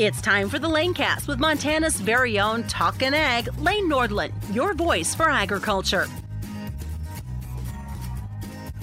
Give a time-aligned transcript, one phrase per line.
[0.00, 5.14] It's time for the Lanecast with Montana's very own Talkin' Ag, Lane Nordlund, your voice
[5.14, 6.06] for agriculture.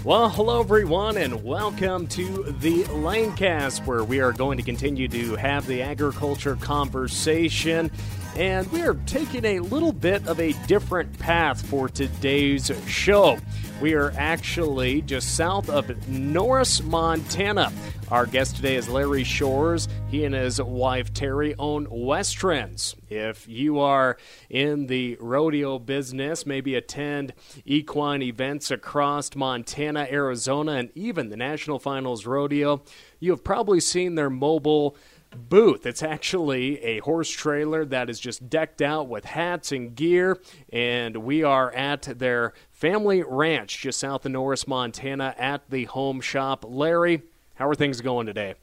[0.04, 5.36] Well, hello everyone, and welcome to the Lanecast, where we are going to continue to
[5.38, 7.90] have the agriculture conversation.
[8.38, 13.40] And we are taking a little bit of a different path for today's show.
[13.82, 17.73] We are actually just south of Norris, Montana.
[18.12, 19.88] Our guest today is Larry Shores.
[20.12, 22.94] He and his wife Terry own Westrends.
[23.09, 24.18] If you are
[24.52, 27.34] in the rodeo business, maybe attend
[27.66, 32.84] equine events across Montana, Arizona, and even the National Finals Rodeo,
[33.20, 34.95] you have probably seen their mobile
[35.36, 35.86] booth.
[35.86, 40.40] It's actually a horse trailer that is just decked out with hats and gear,
[40.72, 46.22] and we are at their family ranch just south of Norris, Montana, at the home
[46.22, 46.66] shop.
[46.67, 47.23] Larry,
[47.55, 48.55] how are things going today?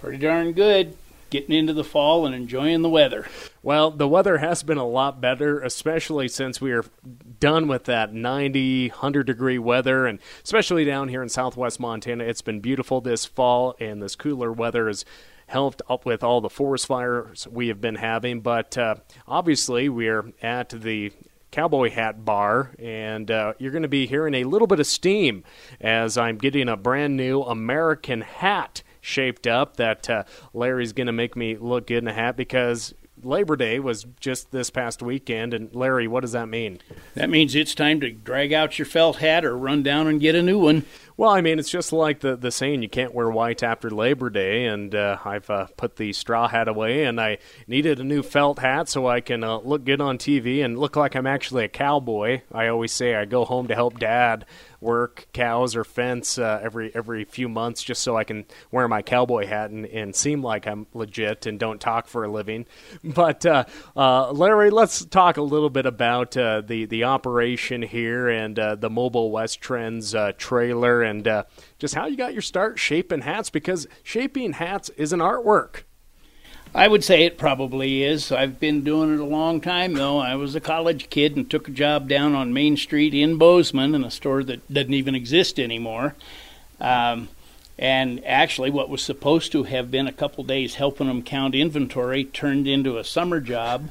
[0.00, 0.96] Pretty darn good.
[1.30, 3.26] Getting into the fall and enjoying the weather.
[3.62, 6.86] Well, the weather has been a lot better, especially since we are
[7.38, 12.24] done with that 90, 100 degree weather, and especially down here in southwest Montana.
[12.24, 15.04] It's been beautiful this fall, and this cooler weather has
[15.48, 18.40] helped up with all the forest fires we have been having.
[18.40, 18.96] But uh,
[19.26, 21.12] obviously, we're at the
[21.50, 25.44] Cowboy Hat Bar, and uh, you're going to be hearing a little bit of steam
[25.80, 31.12] as I'm getting a brand new American hat shaped up that uh, Larry's going to
[31.12, 35.54] make me look good in a hat because Labor Day was just this past weekend.
[35.54, 36.80] And Larry, what does that mean?
[37.14, 40.34] That means it's time to drag out your felt hat or run down and get
[40.34, 40.84] a new one.
[41.18, 44.30] Well, I mean, it's just like the the saying you can't wear white after Labor
[44.30, 48.22] Day, and uh, I've uh, put the straw hat away, and I needed a new
[48.22, 51.64] felt hat so I can uh, look good on TV and look like I'm actually
[51.64, 52.42] a cowboy.
[52.52, 54.46] I always say I go home to help Dad
[54.80, 59.02] work cows or fence uh, every every few months just so I can wear my
[59.02, 62.66] cowboy hat and, and seem like I'm legit and don't talk for a living.
[63.02, 63.64] But uh,
[63.96, 69.32] uh, Larry, let's talk a little bit about the the operation here and the Mobile
[69.32, 71.44] Westrends trailer and
[71.78, 75.82] just how you got your start shaping hats because shaping hats is an artwork.
[76.74, 78.30] I would say it probably is.
[78.30, 80.18] I've been doing it a long time, though.
[80.18, 83.94] I was a college kid and took a job down on Main Street in Bozeman
[83.94, 86.14] in a store that doesn't even exist anymore.
[86.78, 87.28] Um,
[87.78, 92.24] and actually, what was supposed to have been a couple days helping them count inventory
[92.24, 93.90] turned into a summer job,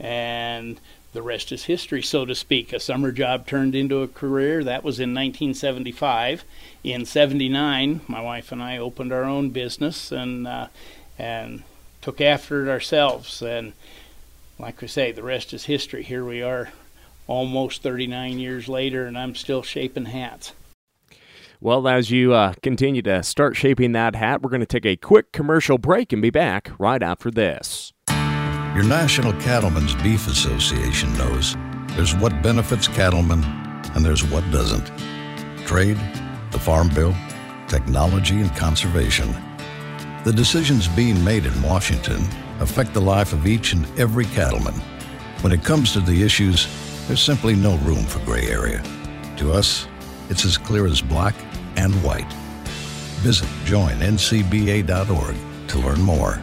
[0.00, 0.80] and
[1.16, 2.74] the rest is history, so to speak.
[2.74, 4.62] A summer job turned into a career.
[4.62, 6.44] That was in 1975.
[6.84, 10.68] In 79, my wife and I opened our own business, and uh,
[11.18, 11.62] and
[12.02, 13.40] took after it ourselves.
[13.40, 13.72] And
[14.58, 16.02] like we say, the rest is history.
[16.02, 16.68] Here we are
[17.26, 20.52] almost 39 years later, and I'm still shaping hats.
[21.62, 24.96] Well, as you uh, continue to start shaping that hat, we're going to take a
[24.96, 27.94] quick commercial break and be back right after this.
[28.76, 31.56] Your National Cattlemen's Beef Association knows
[31.92, 33.42] there's what benefits cattlemen
[33.94, 34.92] and there's what doesn't.
[35.66, 35.96] Trade,
[36.50, 37.14] the Farm Bill,
[37.68, 39.34] technology, and conservation.
[40.24, 42.22] The decisions being made in Washington
[42.60, 44.74] affect the life of each and every cattleman.
[45.40, 46.68] When it comes to the issues,
[47.06, 48.82] there's simply no room for gray area.
[49.38, 49.88] To us,
[50.28, 51.34] it's as clear as black
[51.76, 52.30] and white.
[53.24, 55.36] Visit joinncba.org
[55.68, 56.42] to learn more.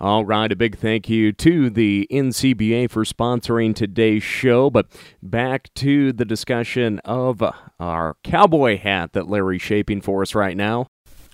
[0.00, 4.70] All right, a big thank you to the NCBA for sponsoring today's show.
[4.70, 4.86] But
[5.20, 7.42] back to the discussion of
[7.80, 10.86] our cowboy hat that Larry's shaping for us right now.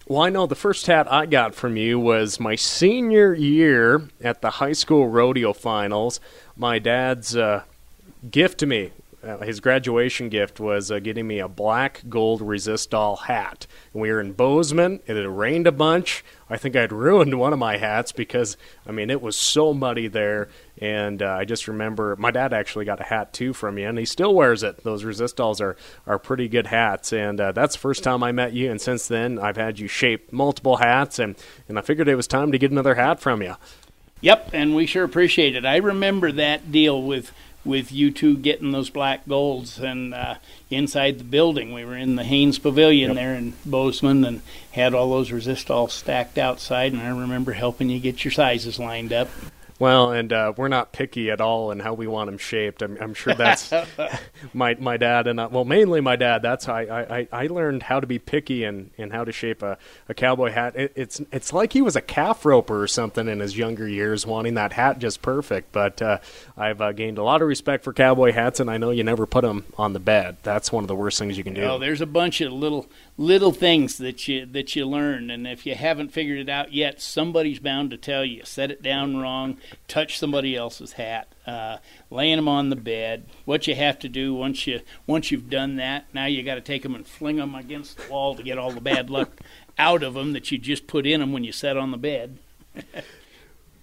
[0.08, 4.40] Well, I know the first hat I got from you was my senior year at
[4.40, 6.18] the high school rodeo finals.
[6.56, 7.64] My dad's uh,
[8.30, 8.92] gift to me,
[9.24, 13.66] uh, his graduation gift, was uh, getting me a black gold Resistol hat.
[13.92, 15.00] And we were in Bozeman.
[15.06, 16.24] It had rained a bunch.
[16.50, 20.08] I think I'd ruined one of my hats because, I mean, it was so muddy
[20.08, 20.48] there.
[20.80, 23.98] And uh, I just remember my dad actually got a hat too from you, and
[23.98, 24.84] he still wears it.
[24.84, 27.12] Those Resistols are, are pretty good hats.
[27.12, 28.70] And uh, that's the first time I met you.
[28.70, 31.36] And since then, I've had you shape multiple hats, and,
[31.68, 33.56] and I figured it was time to get another hat from you.
[34.20, 35.66] Yep, and we sure appreciate it.
[35.66, 37.30] I remember that deal with
[37.64, 40.36] with you two getting those black golds and uh,
[40.70, 41.72] inside the building.
[41.72, 43.16] We were in the Haynes Pavilion yep.
[43.16, 48.00] there in Bozeman and had all those Resistol stacked outside, and I remember helping you
[48.00, 49.28] get your sizes lined up.
[49.84, 52.80] Well, and uh, we're not picky at all in how we want them shaped.
[52.80, 53.70] I'm, I'm sure that's
[54.54, 56.40] my my dad and I, well, mainly my dad.
[56.40, 59.62] That's how I, I, I learned how to be picky and, and how to shape
[59.62, 59.76] a,
[60.08, 60.74] a cowboy hat.
[60.74, 64.26] It, it's it's like he was a calf roper or something in his younger years,
[64.26, 65.70] wanting that hat just perfect.
[65.72, 66.20] But uh,
[66.56, 69.26] I've uh, gained a lot of respect for cowboy hats, and I know you never
[69.26, 70.38] put them on the bed.
[70.42, 71.62] That's one of the worst things you can do.
[71.62, 72.86] Oh, there's a bunch of little
[73.16, 77.00] little things that you that you learn, and if you haven't figured it out yet,
[77.00, 78.44] somebody's bound to tell you.
[78.44, 79.58] Set it down wrong,
[79.88, 81.78] touch somebody else's hat, uh,
[82.10, 83.24] laying them on the bed.
[83.44, 86.60] What you have to do once you once you've done that, now you got to
[86.60, 89.40] take them and fling them against the wall to get all the bad luck
[89.78, 92.38] out of them that you just put in them when you sat on the bed.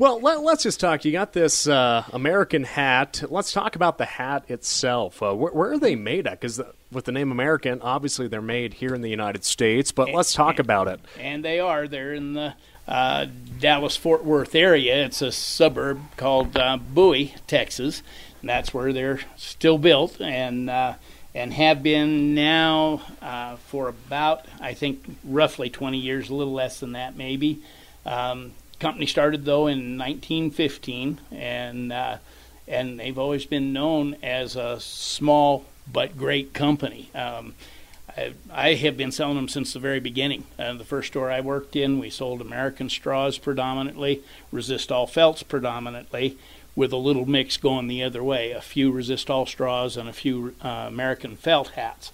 [0.02, 1.06] Well, let, us just talk.
[1.06, 3.22] You got this uh, American hat.
[3.30, 5.22] Let's talk about the hat itself.
[5.22, 6.42] Uh, where, where, are they made at?
[6.42, 6.60] Because
[6.92, 9.92] with the name American, obviously they're made here in the United States.
[9.92, 11.02] But let's talk about it.
[11.20, 11.88] And they are.
[11.88, 12.56] They're in the
[12.88, 13.28] uh,
[13.60, 15.06] Dallas Fort Worth area.
[15.06, 18.02] It's a suburb called uh, Bowie, Texas.
[18.42, 20.96] And that's where they're still built and uh,
[21.36, 26.80] and have been now uh, for about I think roughly 20 years, a little less
[26.80, 27.62] than that maybe.
[28.04, 32.18] Um, company started though in 1915, and uh,
[32.68, 37.10] and they've always been known as a small but great company.
[37.16, 37.54] Um,
[38.18, 40.46] I, I, have been selling them since the very beginning.
[40.60, 46.38] Uh, the first store I worked in, we sold American straws predominantly, Resistol felts predominantly,
[46.76, 50.56] with a little mix going the other way, a few Resistol straws and a few
[50.64, 52.12] uh, American felt hats,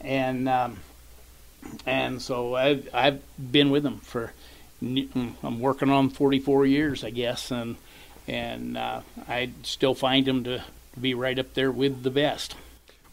[0.00, 0.78] and um,
[1.84, 3.20] and so I've I've
[3.52, 4.32] been with them for
[4.82, 7.76] I'm working on 44 years, I guess, and
[8.28, 10.64] and uh, I still find them to
[11.00, 12.56] be right up there with the best.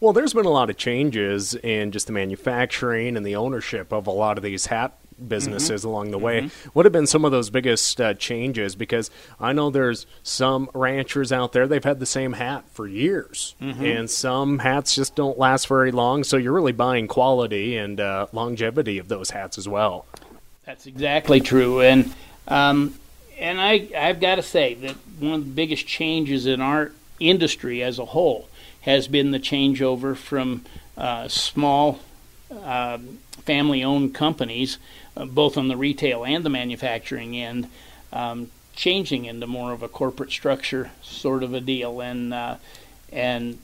[0.00, 4.06] Well, there's been a lot of changes in just the manufacturing and the ownership of
[4.06, 5.88] a lot of these hat businesses mm-hmm.
[5.88, 6.42] along the way.
[6.42, 6.68] Mm-hmm.
[6.70, 8.74] What have been some of those biggest uh, changes?
[8.74, 9.10] Because
[9.40, 13.84] I know there's some ranchers out there, they've had the same hat for years, mm-hmm.
[13.84, 16.24] and some hats just don't last very long.
[16.24, 20.06] So you're really buying quality and uh, longevity of those hats as well.
[20.66, 22.10] That's exactly true, and
[22.48, 22.94] um,
[23.38, 27.82] and I I've got to say that one of the biggest changes in our industry
[27.82, 28.48] as a whole
[28.80, 30.64] has been the changeover from
[30.96, 32.00] uh, small
[32.50, 32.98] uh,
[33.42, 34.78] family-owned companies,
[35.16, 37.68] uh, both on the retail and the manufacturing end,
[38.12, 42.56] um, changing into more of a corporate structure sort of a deal, and uh,
[43.12, 43.58] and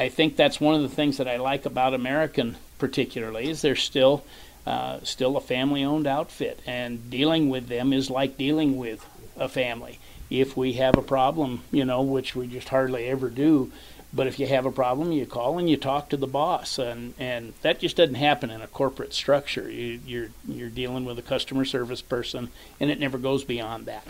[0.00, 3.76] I think that's one of the things that I like about American particularly is they're
[3.76, 4.24] still
[4.66, 9.04] uh, still a family owned outfit, and dealing with them is like dealing with
[9.36, 9.98] a family.
[10.30, 13.72] If we have a problem, you know, which we just hardly ever do,
[14.14, 17.14] but if you have a problem, you call and you talk to the boss, and,
[17.18, 19.70] and that just doesn't happen in a corporate structure.
[19.70, 22.48] You, you're you're dealing with a customer service person,
[22.78, 24.06] and it never goes beyond that.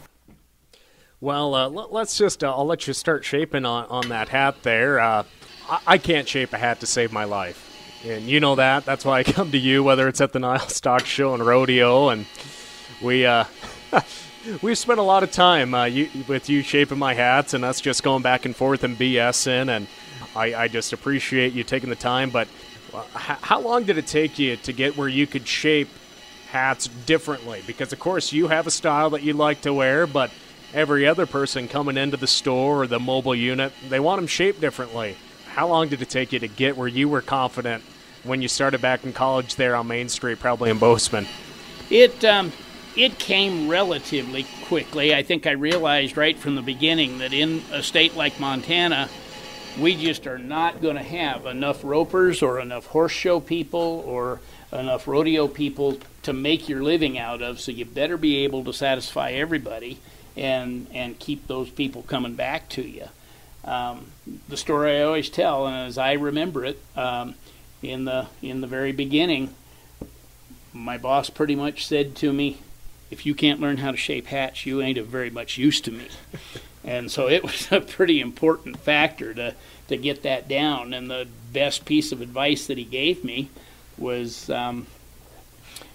[1.20, 4.64] Well, uh, let, us just uh, I'll let you start shaping on, on that hat
[4.64, 4.98] there.
[4.98, 5.22] Uh,
[5.70, 7.71] I, I can't shape a hat to save my life
[8.04, 8.84] and you know that.
[8.84, 12.08] That's why I come to you, whether it's at the Nile Stock Show and rodeo,
[12.08, 12.26] and
[13.00, 13.44] we uh,
[14.62, 17.80] we spent a lot of time uh, you, with you shaping my hats, and us
[17.80, 19.86] just going back and forth and BSing, and
[20.34, 22.30] I, I just appreciate you taking the time.
[22.30, 22.48] But
[22.92, 25.88] uh, how long did it take you to get where you could shape
[26.50, 27.62] hats differently?
[27.66, 30.30] Because of course you have a style that you like to wear, but
[30.74, 34.60] every other person coming into the store or the mobile unit, they want them shaped
[34.60, 35.16] differently.
[35.52, 37.84] How long did it take you to get where you were confident
[38.24, 41.26] when you started back in college there on Main Street, probably in Bozeman?
[41.90, 42.52] It um,
[42.96, 45.14] it came relatively quickly.
[45.14, 49.10] I think I realized right from the beginning that in a state like Montana,
[49.78, 54.40] we just are not going to have enough ropers or enough horse show people or
[54.72, 57.60] enough rodeo people to make your living out of.
[57.60, 59.98] So you better be able to satisfy everybody
[60.34, 63.08] and and keep those people coming back to you.
[63.64, 64.06] Um,
[64.48, 67.34] the story I always tell, and as I remember it, um,
[67.82, 69.54] in the in the very beginning,
[70.72, 72.58] my boss pretty much said to me,
[73.10, 75.92] "If you can't learn how to shape hats, you ain't of very much use to
[75.92, 76.08] me."
[76.84, 79.54] and so it was a pretty important factor to
[79.88, 80.92] to get that down.
[80.92, 83.50] And the best piece of advice that he gave me
[83.96, 84.86] was, um,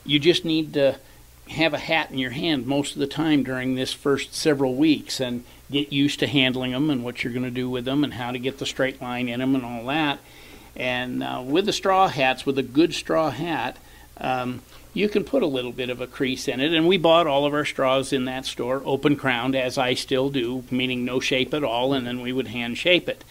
[0.05, 0.99] "You just need to."
[1.49, 5.19] Have a hat in your hand most of the time during this first several weeks
[5.19, 8.13] and get used to handling them and what you're going to do with them and
[8.13, 10.19] how to get the straight line in them and all that.
[10.75, 13.77] And uh, with the straw hats, with a good straw hat,
[14.17, 14.61] um,
[14.93, 16.73] you can put a little bit of a crease in it.
[16.73, 20.29] And we bought all of our straws in that store, open crowned, as I still
[20.29, 23.23] do, meaning no shape at all, and then we would hand shape it.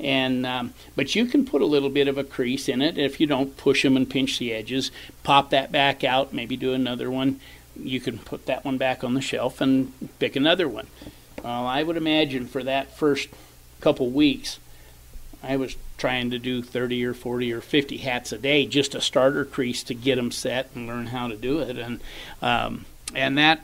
[0.00, 3.20] And um, but you can put a little bit of a crease in it if
[3.20, 4.90] you don't push them and pinch the edges.
[5.22, 7.38] Pop that back out, maybe do another one.
[7.76, 10.86] You can put that one back on the shelf and pick another one.
[11.42, 13.28] Well, I would imagine for that first
[13.80, 14.58] couple weeks,
[15.42, 19.00] I was trying to do 30 or 40 or 50 hats a day, just a
[19.00, 22.00] starter crease to get them set and learn how to do it, and
[22.40, 23.60] um, and that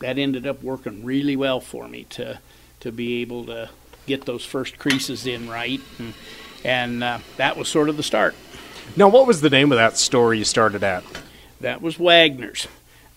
[0.00, 2.40] that ended up working really well for me to
[2.80, 3.70] to be able to
[4.06, 6.14] get those first creases in right, and,
[6.64, 8.34] and uh, that was sort of the start.
[8.96, 11.04] Now, what was the name of that store you started at?
[11.60, 12.66] That was Wagner's.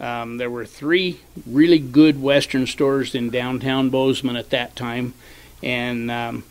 [0.04, 5.14] Um, there were three really good Western stores in downtown Bozeman at that time,
[5.62, 6.44] and um,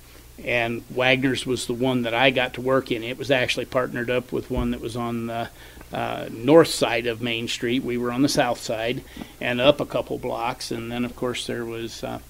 [0.43, 3.03] and Wagner's was the one that I got to work in.
[3.03, 5.51] It was actually partnered up with one that was on the
[5.93, 7.83] uh, north side of Main Street.
[7.83, 9.05] We were on the south side,
[9.39, 10.71] and up a couple blocks.
[10.71, 12.21] And then, of course, there was, uh,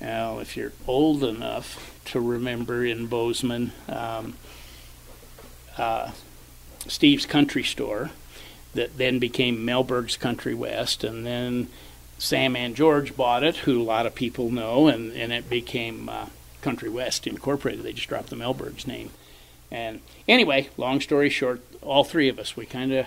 [0.00, 4.34] well, if you're old enough to remember in Bozeman, um,
[5.76, 6.12] uh,
[6.86, 8.12] Steve's Country Store
[8.74, 11.68] that then became Melberg's Country West, and then
[12.18, 16.08] Sam and George bought it, who a lot of people know, and, and it became
[16.08, 16.26] uh,
[16.60, 17.82] Country West Incorporated.
[17.82, 19.10] They just dropped the Melberg's name.
[19.70, 23.06] And anyway, long story short, all three of us, we kind of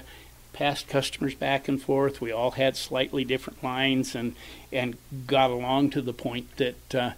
[0.54, 2.22] passed customers back and forth.
[2.22, 4.36] We all had slightly different lines, and
[4.72, 4.96] and
[5.28, 7.12] got along to the point that uh,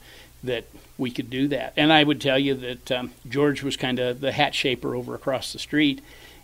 [0.43, 0.65] that
[0.97, 1.73] we could do that.
[1.77, 5.13] And I would tell you that um, George was kind of the hat shaper over
[5.13, 6.01] across the street,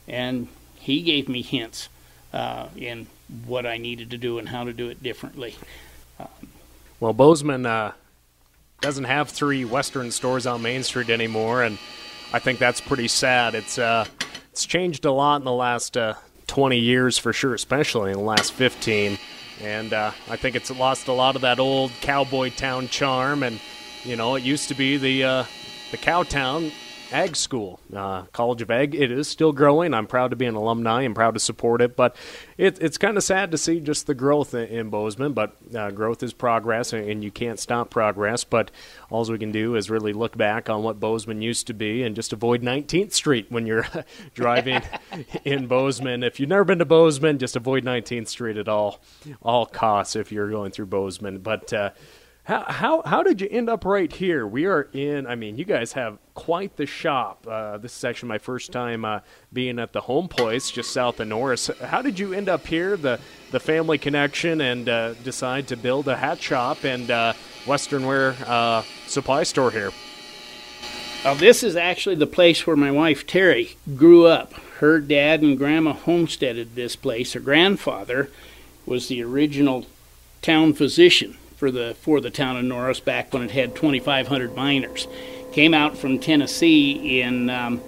[0.08, 0.48] and
[0.82, 1.90] he gave me hints
[2.34, 3.08] uh, in
[3.46, 5.56] what I needed to do and how to do it differently.
[6.20, 6.28] Um,
[7.00, 7.94] well, Bozeman uh,
[8.82, 11.78] doesn't have three Western stores on Main Street anymore, and
[12.34, 13.56] I think that's pretty sad.
[13.56, 14.06] It's uh,
[14.52, 16.16] it's changed a lot in the last uh,
[16.48, 19.18] 20 years for sure, especially in the last 15.
[19.62, 23.44] And uh, I think it's lost a lot of that old cowboy town charm.
[23.44, 23.60] And
[24.04, 25.46] you know, it used to be the uh,
[25.92, 26.72] the cow town
[27.12, 28.96] ag school, uh, College of Ag.
[28.96, 29.94] It is still growing.
[29.94, 31.96] I'm proud to be an alumni and proud to support it.
[31.96, 32.16] But
[32.58, 35.34] it, it's kind of sad to see just the growth in, in Bozeman.
[35.34, 38.44] But uh, growth is progress, and you can't stop progress.
[38.44, 38.72] But
[39.10, 42.16] all we can do is really look back on what Bozeman used to be and
[42.16, 43.88] just avoid 19th Street when you're
[44.34, 44.82] driving
[45.46, 46.24] in Bozeman.
[46.24, 49.00] If you've never been to Bozeman, just avoid 19th Street at all
[49.42, 51.40] all costs if you're going through Bozeman.
[51.40, 51.92] But uh,
[52.44, 54.48] how, how, how did you end up right here?
[54.48, 57.46] We are in, I mean, you guys have quite the shop.
[57.48, 59.20] Uh, this is actually my first time uh,
[59.54, 61.70] being at the home place just south of Norris.
[61.82, 63.20] How did you end up here, the,
[63.52, 67.34] the family connection, and uh, decide to build a hat shop and uh,
[67.68, 69.92] Western wear uh, supply store here?
[71.24, 74.54] Well, this is actually the place where my wife Terry grew up.
[74.80, 77.34] Her dad and grandma homesteaded this place.
[77.34, 78.32] Her grandfather
[78.88, 79.86] was the original
[80.42, 85.08] town physician for the for the town of Norris back when it had 2,500 miners.
[85.52, 87.82] Came out from Tennessee in um,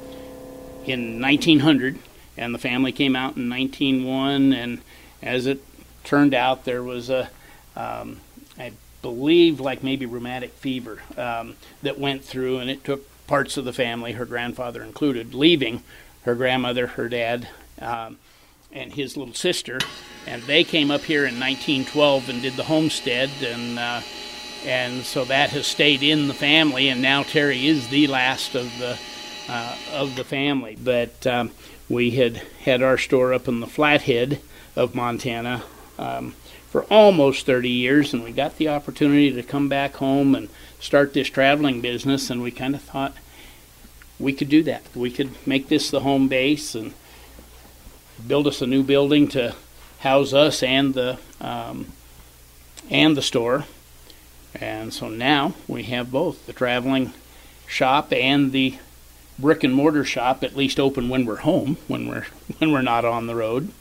[0.86, 1.98] in 1900,
[2.38, 4.54] and the family came out in 1901.
[4.54, 4.82] And
[5.24, 5.60] as it
[6.04, 7.32] turned out, there was a
[7.76, 8.20] um,
[8.60, 13.66] I believe like maybe rheumatic fever um, that went through, and it took parts of
[13.66, 15.82] the family, her grandfather included, leaving
[16.26, 17.48] her grandmother, her dad,
[17.82, 18.20] um,
[18.72, 19.80] and his little sister,
[20.28, 24.02] and they came up here in 1912 and did the homestead, and uh,
[24.66, 28.78] and so that has stayed in the family, and now Terry is the last of
[28.80, 28.98] the
[29.50, 30.78] uh, of the family.
[30.82, 31.52] But um,
[31.90, 34.40] we had had our store up in the Flathead
[34.76, 35.64] of Montana
[36.00, 36.32] um,
[36.70, 40.50] for almost 30 years, and we got the opportunity to come back home and
[40.80, 43.14] start this traveling business, and we kind of thought
[44.20, 44.84] we could do that.
[44.96, 46.94] We could make this the home base and
[48.26, 49.56] build us a new building to
[50.04, 51.88] house us and the um,
[52.90, 53.66] and the store.
[54.54, 57.14] And so now we have both the traveling
[57.66, 58.78] shop and the
[59.40, 62.28] brick and mortar shop at least open when we're home, when we're
[62.60, 63.72] when we're not on the road.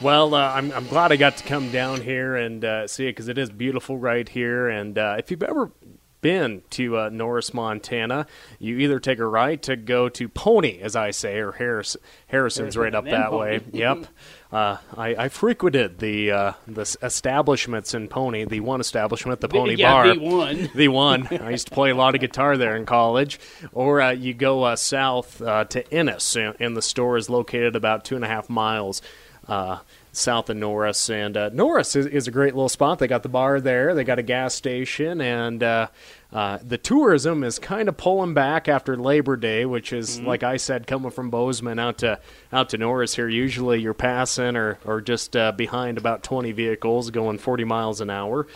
[0.00, 3.10] Well, uh, I'm, I'm glad I got to come down here and uh, see it
[3.10, 4.68] because it is beautiful right here.
[4.68, 5.72] And uh, if you've ever
[6.20, 8.26] been to uh, Norris, Montana,
[8.58, 11.96] you either take a right to go to Pony, as I say, or Harris,
[12.26, 13.38] Harrison's right up that Pony.
[13.38, 13.60] way.
[13.78, 14.06] Yep.
[14.50, 19.74] Uh, I, I frequented the uh, the establishments in Pony, the one establishment, the Pony
[19.74, 20.14] yeah, Bar.
[20.14, 20.70] the one.
[20.74, 21.28] The one.
[21.30, 23.38] I used to play a lot of guitar there in college.
[23.72, 27.76] Or uh, you go uh, south uh, to Ennis, and, and the store is located
[27.76, 29.02] about two and a half miles
[29.48, 29.78] uh,
[30.18, 31.08] south of Norris.
[31.08, 32.98] And uh, Norris is, is a great little spot.
[32.98, 35.88] They got the bar there, they got a gas station, and uh,
[36.32, 40.58] uh, the tourism is kind of pulling back after Labor Day, which is, like I
[40.58, 42.20] said, coming from Bozeman out to
[42.52, 43.28] out to Norris here.
[43.28, 48.10] Usually you're passing or, or just uh, behind about 20 vehicles going 40 miles an
[48.10, 48.46] hour.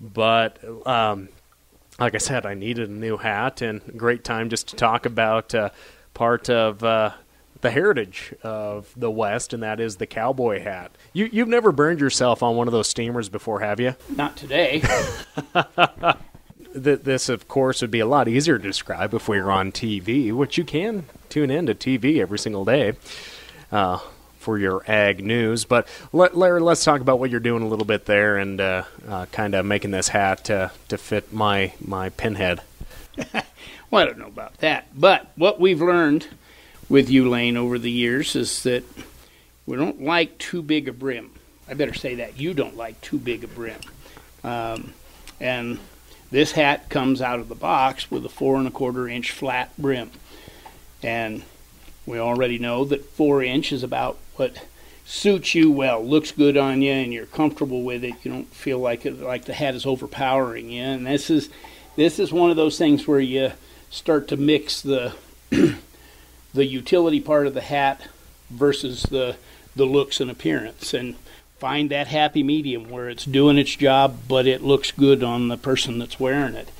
[0.00, 1.30] But um,
[1.98, 5.54] like I said, I needed a new hat, and great time just to talk about
[5.54, 5.70] uh,
[6.14, 7.12] part of uh,
[7.66, 10.92] the heritage of the West, and that is the cowboy hat.
[11.12, 13.96] You, you've never burned yourself on one of those steamers before, have you?
[14.08, 14.84] Not today.
[16.72, 20.32] this, of course, would be a lot easier to describe if we were on TV,
[20.32, 22.92] which you can tune in to TV every single day
[23.72, 23.98] uh,
[24.38, 25.64] for your ag news.
[25.64, 28.84] But let, Larry, let's talk about what you're doing a little bit there and uh,
[29.08, 32.60] uh, kind of making this hat to fit my my pinhead.
[33.90, 36.28] well, I don't know about that, but what we've learned
[36.88, 38.84] with you, Lane, over the years is that
[39.66, 41.32] we don't like too big a brim.
[41.68, 43.80] I better say that you don't like too big a brim.
[44.44, 44.94] Um,
[45.40, 45.78] and
[46.30, 49.76] this hat comes out of the box with a four and a quarter inch flat
[49.76, 50.10] brim.
[51.02, 51.42] And
[52.04, 54.64] we already know that four inch is about what
[55.04, 58.14] suits you well, looks good on you, and you're comfortable with it.
[58.22, 60.82] You don't feel like it, like the hat is overpowering you.
[60.82, 61.48] And this is
[61.96, 63.52] this is one of those things where you
[63.90, 65.14] start to mix the
[66.56, 68.00] the utility part of the hat
[68.50, 69.36] versus the
[69.76, 71.14] the looks and appearance and
[71.58, 75.56] find that happy medium where it's doing its job but it looks good on the
[75.56, 76.70] person that's wearing it.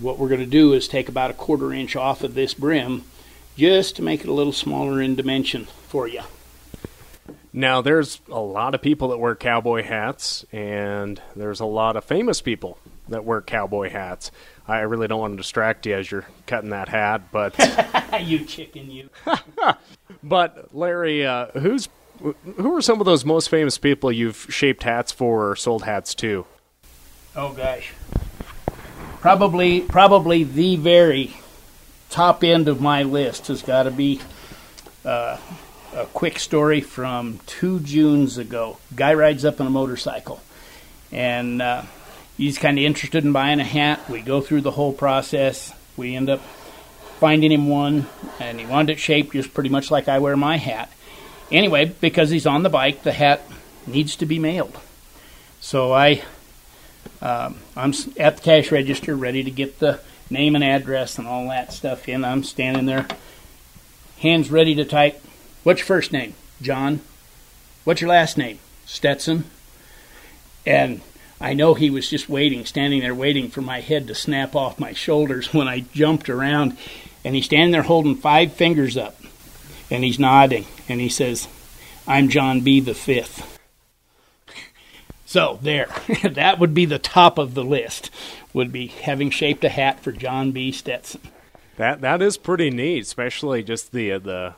[0.00, 3.04] What we're going to do is take about a quarter inch off of this brim
[3.56, 6.22] just to make it a little smaller in dimension for you.
[7.52, 12.04] Now, there's a lot of people that wear cowboy hats, and there's a lot of
[12.04, 12.78] famous people
[13.08, 14.30] that wear cowboy hats.
[14.70, 17.56] I really don't want to distract you as you're cutting that hat, but
[18.22, 19.10] you chicken, you.
[20.22, 21.88] but Larry, uh, who's
[22.20, 26.14] who are some of those most famous people you've shaped hats for or sold hats
[26.16, 26.46] to?
[27.34, 27.92] Oh gosh,
[29.20, 31.34] probably probably the very
[32.08, 34.20] top end of my list has got to be
[35.04, 35.36] uh,
[35.96, 38.78] a quick story from two Junes ago.
[38.94, 40.40] Guy rides up on a motorcycle,
[41.10, 41.82] and uh,
[42.40, 44.08] he's kind of interested in buying a hat.
[44.08, 45.74] We go through the whole process.
[45.98, 46.40] We end up
[47.20, 48.06] finding him one,
[48.40, 50.90] and he wanted it shaped just pretty much like I wear my hat.
[51.52, 53.42] Anyway, because he's on the bike, the hat
[53.86, 54.78] needs to be mailed.
[55.60, 56.22] So I,
[57.20, 61.46] um, I'm at the cash register, ready to get the name and address and all
[61.48, 62.24] that stuff in.
[62.24, 63.06] I'm standing there,
[64.20, 65.22] hands ready to type.
[65.62, 66.32] What's your first name?
[66.62, 67.00] John.
[67.84, 68.60] What's your last name?
[68.86, 69.44] Stetson.
[70.64, 71.02] And
[71.40, 74.78] I know he was just waiting, standing there waiting for my head to snap off
[74.78, 76.76] my shoulders when I jumped around.
[77.24, 79.16] And he's standing there holding five fingers up.
[79.90, 80.66] And he's nodding.
[80.88, 81.48] And he says,
[82.06, 82.80] I'm John B.
[82.80, 83.58] the fifth.
[85.26, 85.88] So there,
[86.30, 88.10] that would be the top of the list.
[88.52, 90.72] Would be having shaped a hat for John B.
[90.72, 91.20] Stetson.
[91.76, 94.54] That that is pretty neat, especially just the uh, the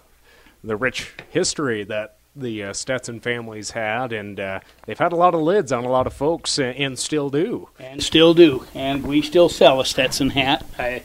[0.65, 5.35] the rich history that the uh, Stetson families had, and uh, they've had a lot
[5.35, 7.69] of lids on a lot of folks, uh, and still do.
[7.79, 10.65] And still do, and we still sell a Stetson hat.
[10.79, 11.03] I,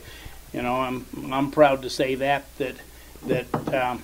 [0.52, 2.76] you know, I'm I'm proud to say that that
[3.26, 4.02] that um,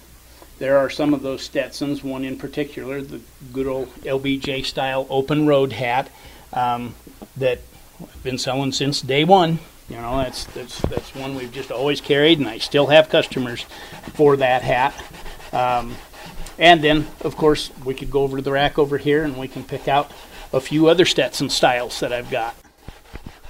[0.58, 2.04] there are some of those Stetsons.
[2.04, 3.20] One in particular, the
[3.52, 6.10] good old LBJ style open road hat
[6.52, 6.94] um,
[7.37, 7.60] that
[8.00, 9.60] I've been selling since day one.
[9.88, 13.62] You know, that's that's that's one we've just always carried, and I still have customers
[14.14, 14.94] for that hat.
[15.52, 15.96] Um,
[16.58, 19.48] and then, of course, we could go over to the rack over here and we
[19.48, 20.10] can pick out
[20.52, 22.54] a few other Stetson styles that I've got.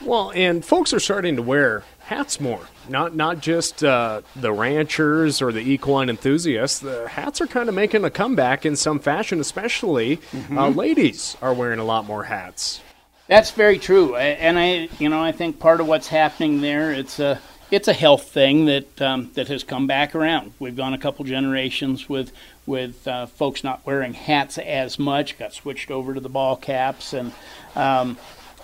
[0.02, 2.68] Well, and folks are starting to wear hats more.
[2.88, 6.78] Not not just uh, the ranchers or the equine enthusiasts.
[6.78, 10.58] The hats are kind of making a comeback in some fashion, especially uh, mm-hmm.
[10.58, 12.82] uh, ladies are wearing a lot more hats.
[13.26, 17.18] That's very true, and I, you know, I think part of what's happening there it's
[17.18, 17.40] a
[17.70, 20.52] it's a health thing that um, that has come back around.
[20.58, 22.32] We've gone a couple generations with
[22.66, 27.12] with uh, folks not wearing hats as much, got switched over to the ball caps,
[27.12, 27.33] and
[27.74, 28.16] um,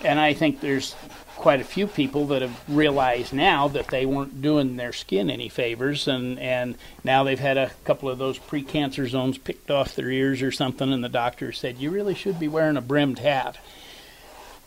[0.03, 0.95] and I think there's
[1.37, 5.49] quite a few people that have realized now that they weren't doing their skin any
[5.49, 10.11] favors, and and now they've had a couple of those pre-cancer zones picked off their
[10.11, 13.57] ears or something, and the doctor said you really should be wearing a brimmed hat.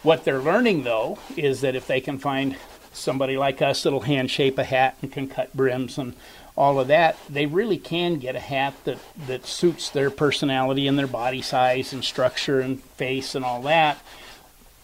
[0.01, 2.57] What they're learning though is that if they can find
[2.91, 6.13] somebody like us that'll hand shape a hat and can cut brims and
[6.55, 10.97] all of that, they really can get a hat that, that suits their personality and
[10.97, 13.99] their body size and structure and face and all that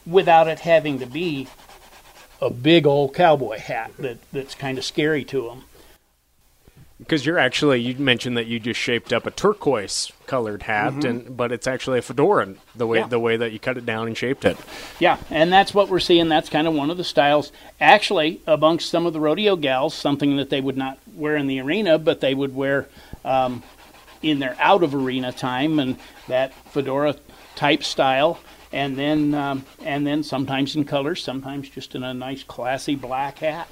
[0.06, 1.48] without it having to be
[2.42, 5.64] a big old cowboy hat that, that's kind of scary to them.
[7.00, 11.08] Because you're actually, you mentioned that you just shaped up a turquoise colored hat, mm-hmm.
[11.08, 13.08] and but it's actually a fedora the way yeah.
[13.08, 14.58] the way that you cut it down and shaped it.
[15.00, 16.28] Yeah, and that's what we're seeing.
[16.28, 17.54] That's kind of one of the styles.
[17.80, 21.62] Actually, amongst some of the rodeo gals, something that they would not wear in the
[21.62, 22.88] arena, but they would wear
[23.24, 23.64] um,
[24.22, 27.16] in their out of arena time, and that fedora
[27.56, 28.40] type style
[28.72, 33.40] and then um, and then sometimes in colors, sometimes just in a nice classy black
[33.40, 33.72] hat.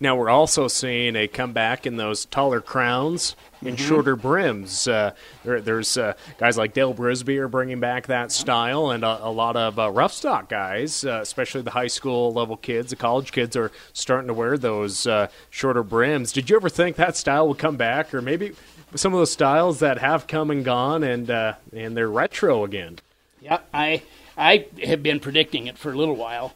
[0.00, 3.88] Now we're also seeing a comeback in those taller crowns and Mm-hmm.
[3.88, 4.86] shorter brims.
[4.86, 5.10] Uh,
[5.44, 9.30] there, there's uh, guys like Dale Brisby are bringing back that style, and a, a
[9.32, 13.32] lot of uh, rough stock guys, uh, especially the high school level kids, the college
[13.32, 16.32] kids, are starting to wear those uh, shorter brims.
[16.32, 18.52] Did you ever think that style would come back, or maybe
[18.94, 23.00] some of those styles that have come and gone, and uh, and they're retro again?
[23.42, 24.02] Yeah, I
[24.36, 26.54] I have been predicting it for a little while.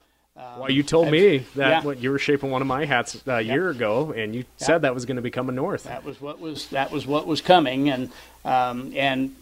[0.58, 1.92] Well, you told me that yeah.
[1.92, 4.94] you were shaping one of my hats uh, a year ago, and you said that
[4.94, 5.84] was going to be coming north.
[5.84, 8.10] That was what was that was what was coming, and
[8.44, 9.34] um, and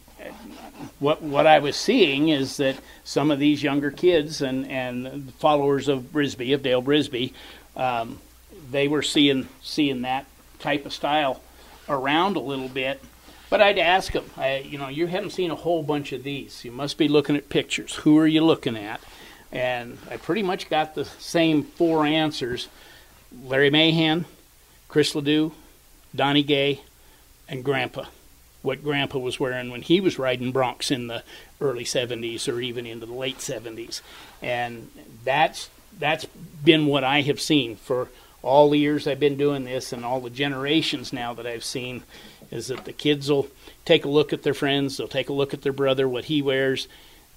[0.98, 5.88] what what I was seeing is that some of these younger kids and and followers
[5.88, 7.32] of Brisby of Dale Brisby,
[7.76, 8.18] um,
[8.70, 10.26] they were seeing seeing that
[10.58, 11.40] type of style
[11.88, 13.00] around a little bit.
[13.48, 16.64] But I'd ask them, I, you know, you haven't seen a whole bunch of these.
[16.64, 17.96] You must be looking at pictures.
[17.96, 19.00] Who are you looking at?
[19.52, 22.68] And I pretty much got the same four answers:
[23.44, 24.26] Larry Mahan,
[24.88, 25.52] Chris Ledoux,
[26.14, 26.80] Donnie Gay,
[27.48, 28.04] and Grandpa.
[28.62, 31.22] What Grandpa was wearing when he was riding broncs in the
[31.60, 34.02] early 70s or even into the late 70s.
[34.42, 34.90] And
[35.24, 36.26] that's that's
[36.64, 38.08] been what I have seen for
[38.42, 42.02] all the years I've been doing this and all the generations now that I've seen
[42.50, 43.48] is that the kids will
[43.84, 46.42] take a look at their friends, they'll take a look at their brother, what he
[46.42, 46.88] wears,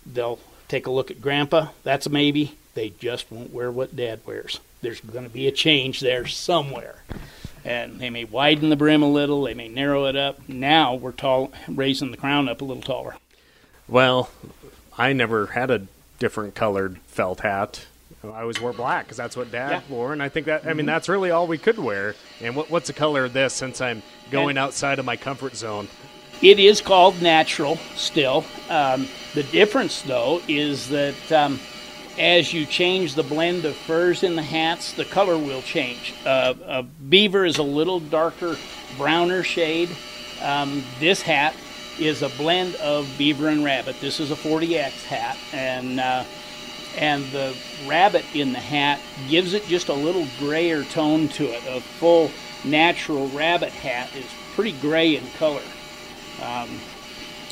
[0.05, 2.55] they'll take a look at grandpa, that's a maybe.
[2.75, 4.59] They just won't wear what dad wears.
[4.81, 6.95] There's going to be a change there somewhere
[7.65, 10.49] and they may widen the brim a little, they may narrow it up.
[10.49, 13.15] Now we're tall, raising the crown up a little taller.
[13.87, 14.29] Well,
[14.97, 15.87] I never had a
[16.19, 17.85] different colored felt hat.
[18.23, 19.79] I always wore black because that's what Dad Yeah.
[19.81, 19.93] Mm-hmm.
[19.93, 22.15] wore, and I think that I mean that's really all we could wear.
[22.41, 23.53] And what, what's the color of this?
[23.53, 25.89] Since I'm going And- outside of my comfort zone,
[26.43, 28.43] It is called natural still.
[28.69, 31.57] Um, the difference, though, is that um,
[32.19, 36.13] as you change the blend of furs in the hats, the color will change.
[36.25, 38.57] Uh, a beaver is a little darker,
[38.97, 39.89] browner shade.
[40.41, 41.55] Um, this hat
[41.97, 44.01] is a blend of beaver and rabbit.
[44.01, 46.25] This is a 40x hat, and uh,
[46.97, 47.55] and the
[47.87, 51.63] rabbit in the hat gives it just a little grayer tone to it.
[51.69, 52.31] A full
[52.65, 54.25] natural rabbit hat is
[54.55, 55.61] pretty gray in color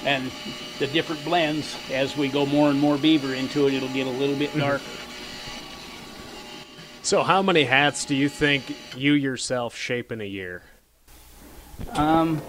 [0.04, 0.32] and
[0.80, 4.10] the different blends as we go more and more beaver into it it'll get a
[4.10, 4.84] little bit darker
[7.04, 10.62] so how many hats do you think you yourself shape in a year?
[11.94, 12.44] Um,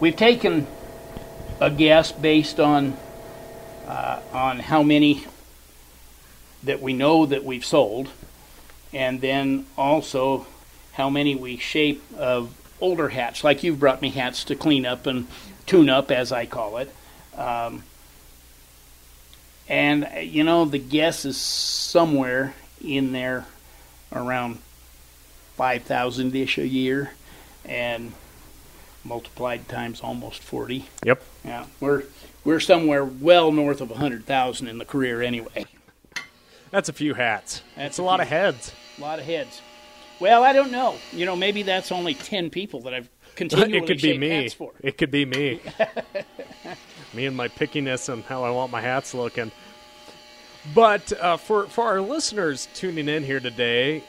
[0.00, 0.66] we've taken
[1.60, 2.96] a guess based on
[3.86, 5.24] uh, on how many
[6.62, 8.08] that we know that we've sold
[8.94, 10.46] and then also
[10.92, 15.06] how many we shape of older hats like you've brought me hats to clean up
[15.06, 15.26] and
[15.66, 16.92] tune up as i call it
[17.36, 17.82] um,
[19.68, 23.46] and uh, you know the guess is somewhere in there
[24.12, 24.58] around
[25.56, 27.10] 5000 ish a year
[27.64, 28.12] and
[29.04, 31.22] multiplied times almost 40 Yep.
[31.44, 32.04] yeah, we're
[32.44, 35.64] we're somewhere well north of hundred thousand in the career anyway.
[36.70, 37.62] That's a few hats.
[37.74, 38.22] That's That's a a lot few.
[38.22, 38.72] of heads.
[38.98, 39.60] A lot of heads.
[40.20, 40.96] Well, I don't know.
[41.12, 44.28] You know, maybe that's only ten people that I've continually it could be me.
[44.28, 44.72] hats for.
[44.80, 45.60] It could be me.
[47.14, 49.50] me and my pickiness and how I want my hats looking.
[50.74, 54.02] But uh, for for our listeners tuning in here today,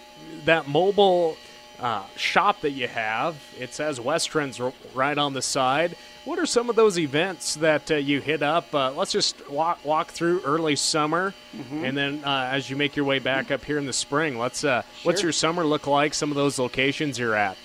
[0.46, 1.38] that mobile
[1.80, 5.96] uh, shop that you have, it says Westrends right on the side.
[6.28, 8.76] What are some of those events that uh, you hit up?
[8.76, 11.86] Uh, let's just walk walk through early summer, Mm-hmm.
[11.86, 14.66] and then uh, as you make your way back up here in the spring, let's.
[14.66, 16.14] Uh, What's your summer look like?
[16.14, 17.56] Some of those locations you're at.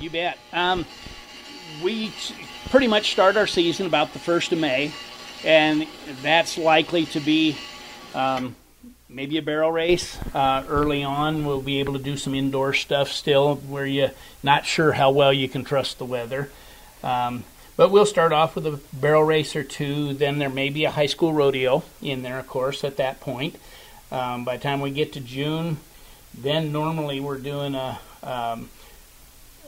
[0.00, 0.36] You bet.
[0.52, 0.84] Um,
[1.82, 2.32] we s-
[2.70, 4.90] pretty much start our season about the first of May,
[5.44, 5.86] and
[6.20, 7.56] that's likely to be
[8.16, 8.56] um,
[9.08, 11.44] maybe a barrel race uh, early on.
[11.46, 14.10] We'll be able to do some indoor stuff still, where you're
[14.42, 16.50] not sure how well you can trust the weather.
[17.04, 17.44] Um,
[17.78, 20.12] but we'll start off with a barrel race or two.
[20.12, 23.54] Then there may be a high school rodeo in there, of course, at that point.
[24.10, 25.76] Um, by the time we get to June,
[26.36, 28.68] then normally we're doing a um,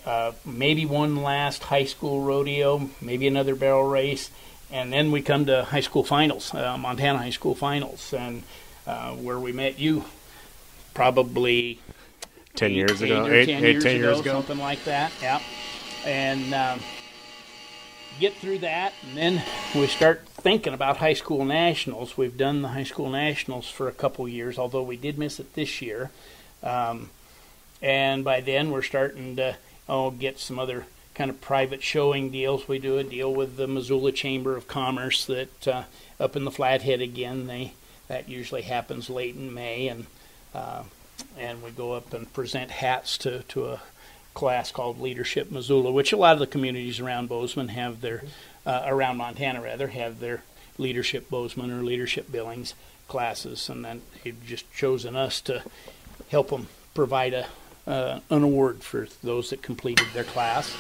[0.04, 4.30] uh, maybe one last high school rodeo, maybe another barrel race,
[4.72, 8.42] and then we come to high school finals, uh, Montana high school finals, and
[8.88, 10.04] uh, where we met you
[10.94, 11.78] probably
[12.56, 14.32] 10 eight- years ago, or eight, 10 years 10 ago, years ago.
[14.32, 15.12] something like that.
[15.22, 15.40] Yeah,
[16.04, 16.80] and um,
[18.20, 19.42] get through that, and then
[19.74, 22.16] we start thinking about high school nationals.
[22.16, 25.54] We've done the high school nationals for a couple years, although we did miss it
[25.54, 26.10] this year.
[26.62, 27.10] Um,
[27.80, 29.56] and by then, we're starting to
[29.88, 32.68] oh get some other kind of private showing deals.
[32.68, 35.84] We do a deal with the Missoula Chamber of Commerce that uh,
[36.20, 37.46] up in the Flathead again.
[37.46, 37.72] They
[38.08, 40.06] that usually happens late in May, and
[40.54, 40.82] uh,
[41.38, 43.80] and we go up and present hats to, to a
[44.34, 48.22] class called Leadership Missoula, which a lot of the communities around Bozeman have their,
[48.64, 50.42] uh, around Montana rather, have their
[50.78, 52.74] Leadership Bozeman or Leadership Billings
[53.08, 55.62] classes, and then they've just chosen us to
[56.30, 57.46] help them provide a,
[57.86, 60.74] uh, an award for those that completed their class.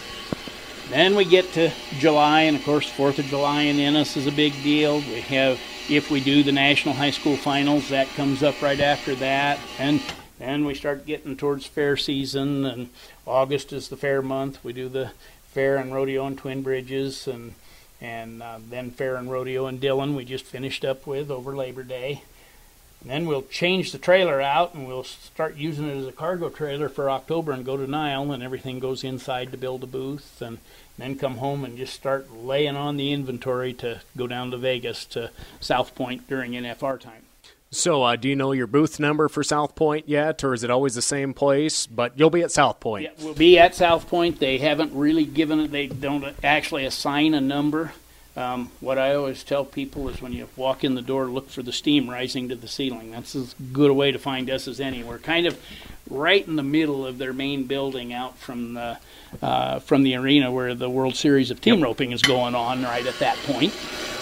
[0.90, 4.32] Then we get to July, and of course, Fourth of July in Ennis is a
[4.32, 4.98] big deal.
[4.98, 9.14] We have, if we do the national high school finals, that comes up right after
[9.16, 10.00] that, and
[10.40, 12.90] then we start getting towards fair season, and
[13.26, 14.62] August is the fair month.
[14.64, 15.12] We do the
[15.52, 17.54] fair and rodeo in Twin Bridges, and
[18.00, 20.14] and uh, then fair and rodeo in Dillon.
[20.14, 22.22] We just finished up with over Labor Day.
[23.02, 26.50] And then we'll change the trailer out and we'll start using it as a cargo
[26.50, 30.42] trailer for October and go to Nile and everything goes inside to build a booth
[30.42, 30.58] and
[30.98, 35.06] then come home and just start laying on the inventory to go down to Vegas
[35.06, 37.22] to South Point during NFR time.
[37.72, 40.70] So, uh, do you know your booth number for South Point yet, or is it
[40.70, 41.86] always the same place?
[41.86, 43.04] But you'll be at South Point.
[43.04, 44.40] Yeah, we'll be at South Point.
[44.40, 45.70] They haven't really given it.
[45.70, 47.92] They don't actually assign a number.
[48.36, 51.62] Um, what I always tell people is when you walk in the door, look for
[51.62, 53.12] the steam rising to the ceiling.
[53.12, 55.04] That's as good a way to find us as any.
[55.04, 55.56] We're kind of
[56.08, 58.98] right in the middle of their main building, out from the
[59.40, 62.82] uh, from the arena where the World Series of team roping is going on.
[62.82, 63.72] Right at that point.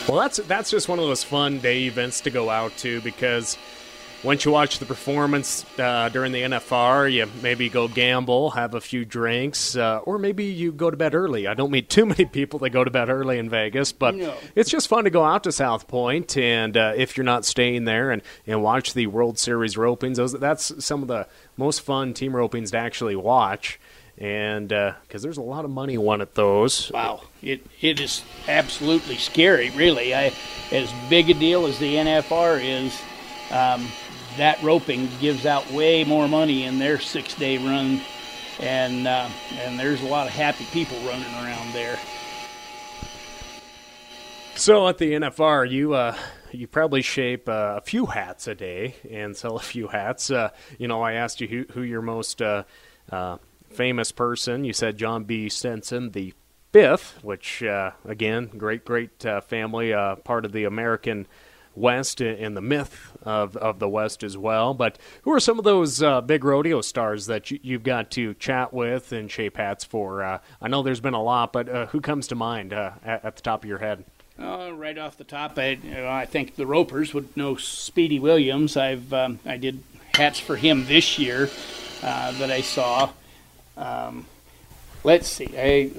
[0.08, 3.58] Well, that's that's just one of those fun day events to go out to because
[4.24, 8.80] once you watch the performance uh, during the NFR, you maybe go gamble, have a
[8.80, 11.46] few drinks, uh, or maybe you go to bed early.
[11.46, 14.34] I don't meet too many people that go to bed early in Vegas, but no.
[14.54, 17.84] it's just fun to go out to South Point, and uh, if you're not staying
[17.84, 20.16] there, and, and watch the World Series ropings.
[20.16, 23.78] Those that's some of the most fun team ropings to actually watch
[24.18, 26.90] and because uh, there's a lot of money won at those.
[26.92, 30.14] Wow, it it is absolutely scary, really.
[30.14, 30.32] I,
[30.72, 33.00] as big a deal as the NFR is,
[33.50, 33.86] um,
[34.36, 38.00] that roping gives out way more money in their six-day run,
[38.60, 41.98] and uh, and there's a lot of happy people running around there.
[44.56, 46.16] So at the NFR, you uh,
[46.50, 50.30] you probably shape uh, a few hats a day and sell a few hats.
[50.32, 52.64] Uh, you know, I asked you who, who your most uh,
[53.10, 53.38] uh,
[53.70, 54.64] famous person.
[54.64, 55.48] You said John B.
[55.48, 56.34] Stetson, the
[56.72, 61.26] fifth, which, uh, again, great, great uh, family, uh, part of the American
[61.74, 64.74] West and the myth of, of the West as well.
[64.74, 68.34] But who are some of those uh, big rodeo stars that you, have got to
[68.34, 70.24] chat with and shape hats for?
[70.24, 73.36] Uh, I know there's been a lot, but uh, who comes to mind at, at,
[73.36, 74.04] the top of your head?
[74.38, 78.76] right off the top, I, I think the Ropers would know Speedy Williams.
[78.76, 79.82] I've um, I did
[80.14, 81.48] hats for him this year
[82.00, 83.10] that I saw.
[83.78, 84.26] Um,
[85.04, 85.48] let's see.
[85.56, 85.92] I,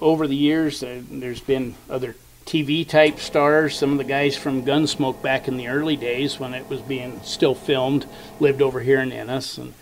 [0.00, 3.76] over the years, uh, there's been other TV type stars.
[3.76, 7.20] Some of the guys from Gunsmoke back in the early days when it was being
[7.22, 8.06] still filmed
[8.40, 9.74] lived over here in Ennis and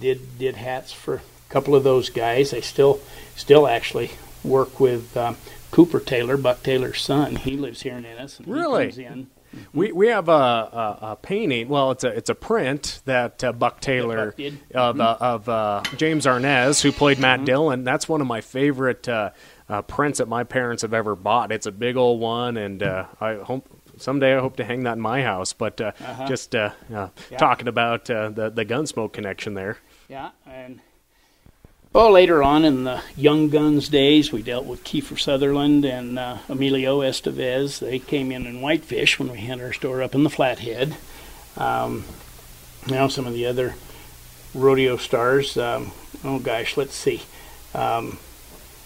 [0.00, 2.52] did did hats for a couple of those guys.
[2.52, 3.00] I still
[3.36, 4.10] still actually
[4.44, 5.36] work with um,
[5.70, 7.36] Cooper Taylor, Buck Taylor's son.
[7.36, 8.38] He lives here in Ennis.
[8.38, 8.90] And really?
[8.90, 9.26] He comes in
[9.72, 11.68] we we have a, a, a, painting.
[11.68, 15.00] Well, it's a it's a print that uh, Buck Taylor Buck of mm-hmm.
[15.00, 17.46] uh, of uh, James Arness, who played Matt mm-hmm.
[17.46, 17.84] Dillon.
[17.84, 19.30] That's one of my favorite uh,
[19.68, 21.52] uh, prints that my parents have ever bought.
[21.52, 24.94] It's a big old one, and uh, I hope someday I hope to hang that
[24.94, 25.52] in my house.
[25.52, 26.26] But uh-huh.
[26.26, 27.08] just uh, yeah.
[27.38, 29.78] talking about uh, the the Gunsmoke connection there.
[30.08, 30.80] Yeah, and
[31.98, 36.38] well, later on in the Young Guns days, we dealt with Kiefer Sutherland and uh,
[36.48, 37.80] Emilio Estevez.
[37.80, 40.96] They came in in Whitefish when we had our store up in the Flathead.
[41.56, 42.04] Um,
[42.88, 43.74] now, some of the other
[44.54, 45.58] rodeo stars.
[45.58, 45.90] Um,
[46.22, 47.22] oh gosh, let's see.
[47.74, 48.20] Um,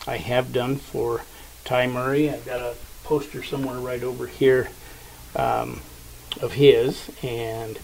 [0.07, 1.21] I have done for
[1.65, 2.31] Ty Murray.
[2.31, 4.71] I've got a poster somewhere right over here
[5.37, 5.83] um,
[6.41, 7.79] of his, and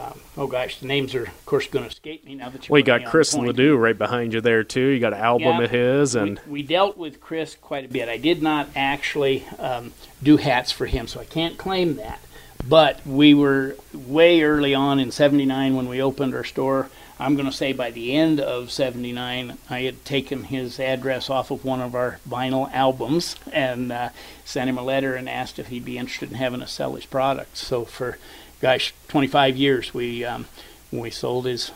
[0.00, 2.72] um, oh gosh, the names are of course going to escape me now that you.
[2.72, 4.86] Well, you got Chris Ledoux right behind you there too.
[4.88, 7.88] You got an album yeah, of his, and we, we, dealt with Chris quite a
[7.88, 8.08] bit.
[8.08, 12.20] I did not actually um, do hats for him, so I can't claim that.
[12.66, 16.88] But we were way early on in '79 when we opened our store.
[17.18, 21.50] I'm going to say by the end of '79, I had taken his address off
[21.50, 24.08] of one of our vinyl albums and uh,
[24.44, 27.06] sent him a letter and asked if he'd be interested in having us sell his
[27.06, 27.60] products.
[27.66, 28.18] So for
[28.60, 29.94] gosh, 25 years.
[29.94, 30.46] We um,
[30.92, 31.70] we sold his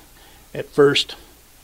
[0.52, 1.16] at first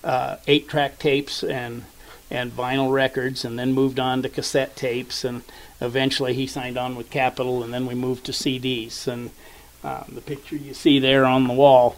[0.02, 1.84] uh, eight track tapes and
[2.30, 5.42] and vinyl records, and then moved on to cassette tapes, and
[5.80, 9.08] eventually he signed on with Capitol, and then we moved to CDs.
[9.08, 9.30] And
[9.82, 11.96] uh, the picture you see there on the wall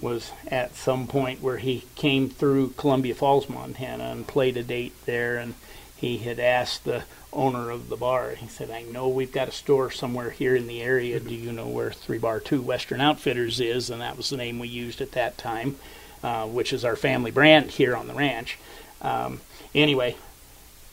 [0.00, 4.94] was at some point where he came through Columbia Falls, Montana, and played a date
[5.04, 5.54] there, and
[6.02, 8.32] he had asked the owner of the bar.
[8.32, 11.18] He said, I know we've got a store somewhere here in the area.
[11.18, 13.88] Do you know where Three Bar Two Western Outfitters is?
[13.88, 15.76] And that was the name we used at that time.
[16.22, 18.58] uh, which is our family brand here on the ranch.
[19.00, 19.40] Um,
[19.74, 20.16] anyway,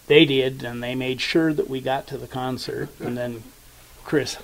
[0.08, 2.90] they did, and they made sure that we got to the concert.
[3.00, 3.44] And then
[4.04, 4.38] Chris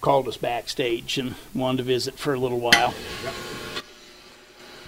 [0.00, 2.94] called us backstage and wanted to visit for a little while.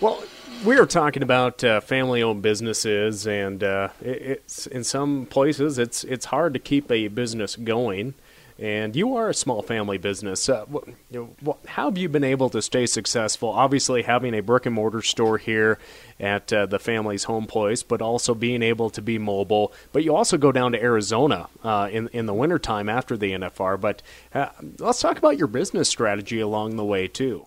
[0.01, 0.23] Well,
[0.65, 6.05] we are talking about uh, family-owned businesses, and uh, it, it's in some places it's
[6.05, 8.15] it's hard to keep a business going.
[8.59, 10.49] And you are a small family business.
[10.49, 10.65] Uh,
[11.11, 13.51] you know, how have you been able to stay successful?
[13.51, 15.79] Obviously, having a brick and mortar store here
[16.19, 19.75] at uh, the family's home place, but also being able to be mobile.
[19.93, 23.79] But you also go down to Arizona uh, in in the wintertime after the NFR.
[23.79, 24.01] But
[24.33, 27.47] uh, let's talk about your business strategy along the way too.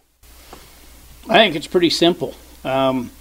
[1.27, 2.35] I think it's pretty simple.
[2.63, 3.11] Um,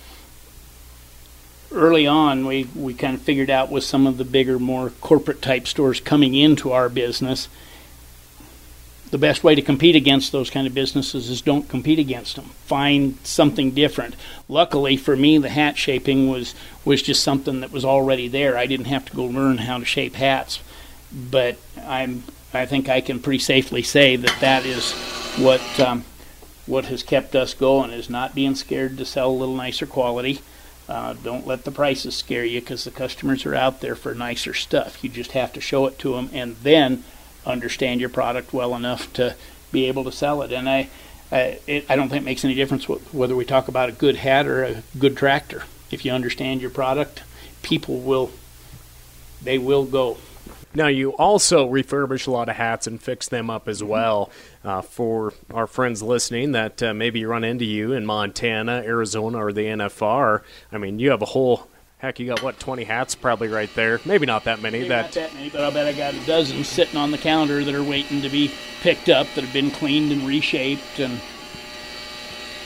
[1.73, 5.43] early on, we, we kind of figured out with some of the bigger, more corporate
[5.43, 7.49] type stores coming into our business,
[9.11, 12.47] the best way to compete against those kind of businesses is don't compete against them.
[12.67, 14.15] Find something different.
[14.49, 18.57] Luckily for me, the hat shaping was was just something that was already there.
[18.57, 20.61] I didn't have to go learn how to shape hats,
[21.13, 24.93] but I'm I think I can pretty safely say that that is
[25.39, 26.05] what um,
[26.69, 30.41] what has kept us going is not being scared to sell a little nicer quality.
[30.89, 34.55] Uh, don't let the prices scare you because the customers are out there for nicer
[34.55, 35.03] stuff.
[35.03, 37.05] You just have to show it to them and then
[37.45, 39.35] understand your product well enough to
[39.73, 40.53] be able to sell it.
[40.53, 40.89] And I,
[41.33, 44.17] I, it, I don't think it makes any difference whether we talk about a good
[44.17, 45.65] hat or a good tractor.
[45.91, 47.23] If you understand your product,
[47.63, 48.31] people will,
[49.43, 50.19] they will go.
[50.75, 54.31] Now, you also refurbish a lot of hats and fix them up as well.
[54.69, 59.51] Uh, for our friends listening, that uh, maybe run into you in Montana, Arizona, or
[59.51, 60.43] the NFR.
[60.71, 62.21] I mean, you have a whole heck.
[62.21, 63.99] You got what twenty hats probably right there.
[64.05, 64.81] Maybe not that many.
[64.81, 67.17] Maybe that not that many, but I bet I got a dozen sitting on the
[67.17, 68.53] counter that are waiting to be
[68.83, 71.19] picked up, that have been cleaned and reshaped, and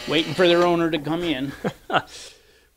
[0.09, 1.53] waiting for their owner to come in.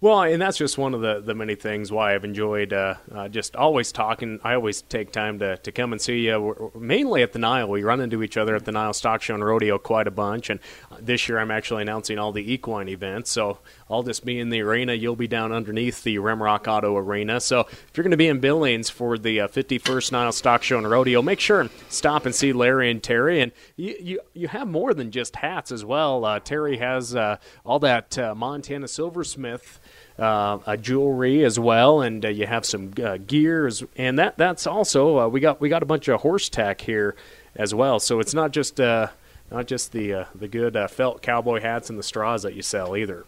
[0.05, 3.27] Well, and that's just one of the, the many things why I've enjoyed uh, uh,
[3.27, 4.39] just always talking.
[4.43, 7.67] I always take time to, to come and see you, We're mainly at the Nile.
[7.67, 10.51] We run into each other at the Nile Stock Show and Rodeo quite a bunch.
[10.51, 10.59] And
[10.91, 13.31] uh, this year I'm actually announcing all the equine events.
[13.31, 13.57] So
[13.89, 14.93] I'll just be in the arena.
[14.93, 17.39] You'll be down underneath the Rimrock Auto Arena.
[17.39, 20.77] So if you're going to be in Billings for the uh, 51st Nile Stock Show
[20.77, 23.41] and Rodeo, make sure and stop and see Larry and Terry.
[23.41, 26.25] And you, you, you have more than just hats as well.
[26.25, 29.79] Uh, Terry has uh, all that Montana Silversmith
[30.17, 35.19] uh, jewelry as well, and uh, you have some uh, gears, and that that's also
[35.19, 37.15] uh, we got we got a bunch of horse tack here
[37.55, 37.99] as well.
[37.99, 42.43] So it's not just not just the the good felt cowboy hats and the straws
[42.43, 43.25] that you sell either.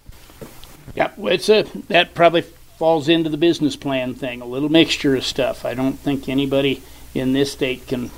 [0.95, 2.43] Yeah, it's a that probably
[2.77, 4.41] falls into the business plan thing.
[4.41, 5.65] A little mixture of stuff.
[5.65, 6.81] I don't think anybody
[7.13, 8.11] in this state can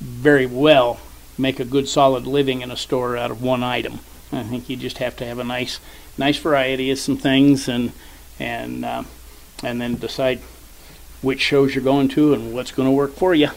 [0.00, 1.00] very well
[1.38, 4.00] make a good solid living in a store out of one item.
[4.32, 5.80] I think you just have to have a nice
[6.18, 7.92] nice variety of some things and
[8.38, 9.04] and uh,
[9.62, 10.40] and then decide
[11.22, 13.48] which shows you're going to and what's going to work for you.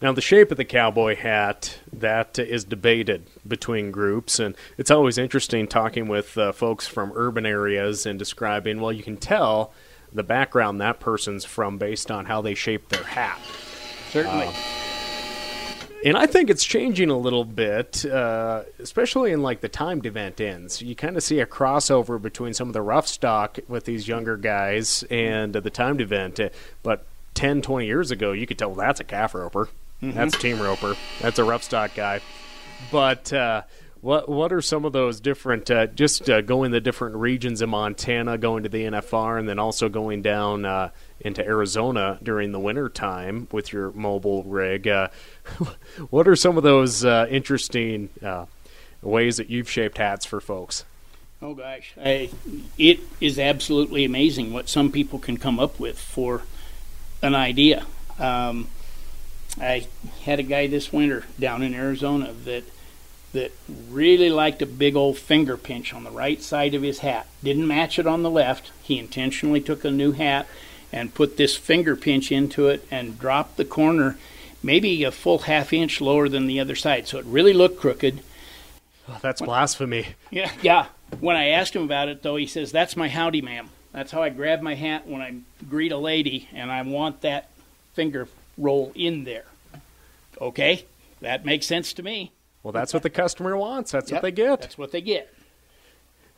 [0.00, 5.16] Now, the shape of the cowboy hat that is debated between groups, and it's always
[5.16, 8.80] interesting talking with uh, folks from urban areas and describing.
[8.80, 9.72] Well, you can tell
[10.12, 13.40] the background that person's from based on how they shape their hat.
[14.10, 14.48] Certainly.
[14.48, 14.81] Uh,
[16.04, 20.40] and I think it's changing a little bit, uh, especially in like the timed event
[20.40, 20.82] ends.
[20.82, 24.36] You kind of see a crossover between some of the rough stock with these younger
[24.36, 26.40] guys and uh, the timed event.
[26.40, 26.48] Uh,
[26.82, 29.68] but 10, 20 years ago, you could tell well, that's a calf roper,
[30.02, 30.12] mm-hmm.
[30.12, 32.20] that's a team roper, that's a rough stock guy.
[32.90, 33.62] But uh,
[34.02, 35.70] what what are some of those different?
[35.70, 39.60] Uh, just uh, going the different regions in Montana, going to the NFR, and then
[39.60, 40.90] also going down uh,
[41.24, 44.86] into Arizona during the winter time with your mobile rig.
[44.86, 45.08] Uh,
[46.10, 48.46] what are some of those uh, interesting uh,
[49.00, 50.84] ways that you've shaped hats for folks?
[51.40, 52.30] Oh gosh, I,
[52.78, 56.42] it is absolutely amazing what some people can come up with for
[57.20, 57.84] an idea.
[58.18, 58.68] Um,
[59.60, 59.86] I
[60.22, 62.64] had a guy this winter down in Arizona that
[63.32, 63.50] that
[63.88, 67.26] really liked a big old finger pinch on the right side of his hat.
[67.42, 68.70] Didn't match it on the left.
[68.82, 70.46] He intentionally took a new hat
[70.92, 74.16] and put this finger pinch into it and drop the corner
[74.62, 77.08] maybe a full half inch lower than the other side.
[77.08, 78.22] So it really looked crooked.
[79.08, 80.06] Oh, that's when, blasphemy.
[80.30, 80.86] Yeah, yeah.
[81.20, 83.68] When I asked him about it, though, he says, That's my howdy, ma'am.
[83.92, 85.34] That's how I grab my hat when I
[85.68, 87.50] greet a lady, and I want that
[87.92, 89.44] finger roll in there.
[90.40, 90.86] Okay,
[91.20, 92.32] that makes sense to me.
[92.62, 93.90] Well, that's what the customer wants.
[93.90, 94.60] That's yep, what they get.
[94.62, 95.34] That's what they get.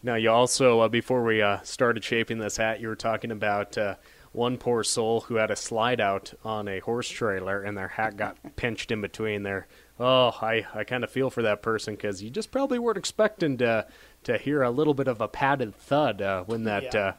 [0.03, 3.79] Now, you also, uh, before we uh, started shaping this hat, you were talking about
[3.79, 3.95] uh,
[4.35, 8.17] one poor soul who had a slide out on a horse trailer and their hat
[8.17, 9.67] got pinched in between there.
[9.99, 13.59] Oh, I, I kind of feel for that person because you just probably weren't expecting
[13.59, 13.87] to
[14.25, 16.95] to hear a little bit of a padded thud uh, when that.
[16.95, 17.15] Yeah.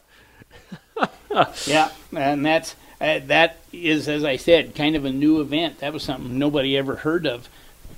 [0.98, 1.08] Uh,
[1.66, 5.80] Yeah, and that's uh, that is, as I said, kind of a new event.
[5.80, 7.50] That was something nobody ever heard of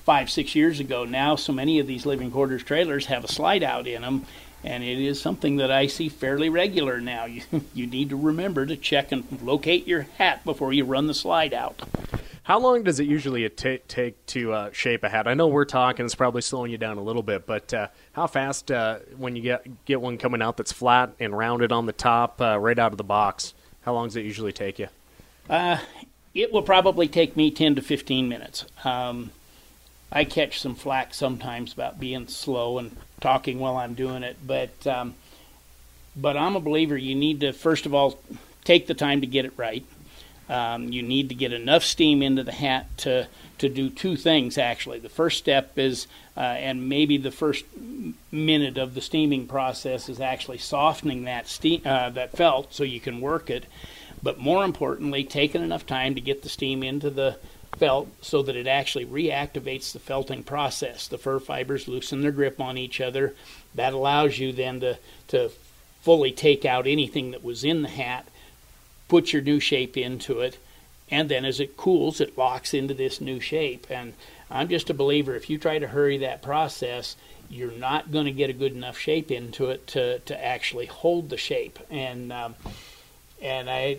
[0.03, 1.05] five, six years ago.
[1.05, 4.25] Now, so many of these living quarters trailers have a slide out in them,
[4.67, 7.25] and it is something that I see fairly regular now.
[7.37, 7.43] You,
[7.73, 11.53] you need to remember to check and locate your hat before you run the slide
[11.53, 11.83] out.
[12.43, 15.27] How long does it usually ta take to uh, shape a hat?
[15.27, 18.25] I know we're talking; it's probably slowing you down a little bit, but uh, how
[18.25, 21.93] fast uh, when you get get one coming out that's flat and rounded on the
[21.93, 23.53] top, uh, right out of the box?
[23.81, 24.87] How long does it usually take you?
[26.33, 28.65] It will probably take me 10 to 15 minutes.
[28.83, 29.31] Um,
[30.11, 34.85] I catch some flack sometimes about being slow and talking while I'm doing it, but
[34.87, 35.15] um,
[36.15, 36.97] but I'm a believer.
[36.97, 38.19] You need to first of all
[38.63, 39.85] take the time to get it right.
[40.49, 44.57] Um, you need to get enough steam into the hat to to do two things.
[44.57, 47.65] Actually, the first step is, uh, and maybe the first
[48.31, 52.99] minute of the steaming process is actually softening that steam uh, that felt so you
[52.99, 53.65] can work it.
[54.23, 57.37] But more importantly, taking enough time to get the steam into the
[57.77, 61.07] felt so that it actually reactivates the felting process.
[61.07, 63.35] The fur fibers loosen their grip on each other.
[63.75, 64.97] That allows you then to
[65.29, 65.51] to
[66.01, 68.27] fully take out anything that was in the hat
[69.07, 70.57] put your new shape into it,
[71.09, 73.87] and then as it cools, it locks into this new shape.
[73.89, 74.13] And
[74.51, 77.15] I'm just a believer if you try to hurry that process,
[77.49, 81.29] you're not going to get a good enough shape into it to, to actually hold
[81.29, 81.79] the shape.
[81.89, 82.55] And um,
[83.41, 83.97] and I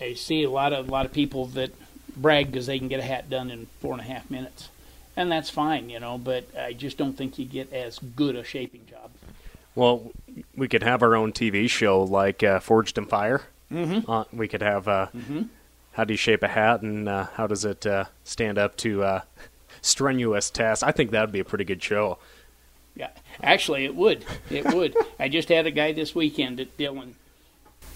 [0.00, 1.72] I see a lot of a lot of people that
[2.16, 4.68] brag because they can get a hat done in four and a half minutes,
[5.16, 6.18] and that's fine, you know.
[6.18, 9.10] But I just don't think you get as good a shaping job.
[9.74, 10.10] Well,
[10.56, 13.42] we could have our own TV show like uh, Forged in Fire.
[13.70, 14.10] Mm-hmm.
[14.10, 15.08] Uh, we could have uh,
[15.92, 19.02] how do you shape a hat and uh, how does it uh, stand up to
[19.02, 19.20] uh,
[19.80, 20.82] strenuous tests.
[20.82, 22.18] I think that would be a pretty good show.
[22.94, 23.10] Yeah,
[23.42, 24.24] actually, it would.
[24.50, 24.96] It would.
[25.18, 27.14] I just had a guy this weekend at Dillon,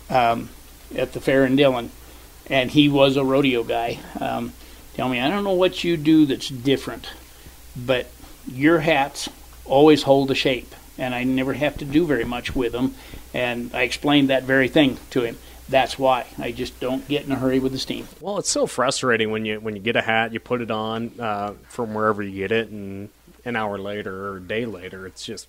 [0.08, 0.50] um,
[0.94, 1.90] at the fair in Dillon,
[2.51, 3.98] and he was a rodeo guy.
[4.20, 4.53] Um,
[4.94, 7.09] tell me, I don't know what you do that's different,
[7.76, 8.11] but
[8.51, 9.28] your hats
[9.64, 12.94] always hold a shape, and I never have to do very much with them.
[13.32, 15.38] And I explained that very thing to him.
[15.68, 18.09] That's why I just don't get in a hurry with the steam.
[18.20, 21.12] Well, it's so frustrating when you when you get a hat, you put it on
[21.20, 23.09] uh, from wherever you get it, and
[23.44, 25.46] an hour later or a day later, it's just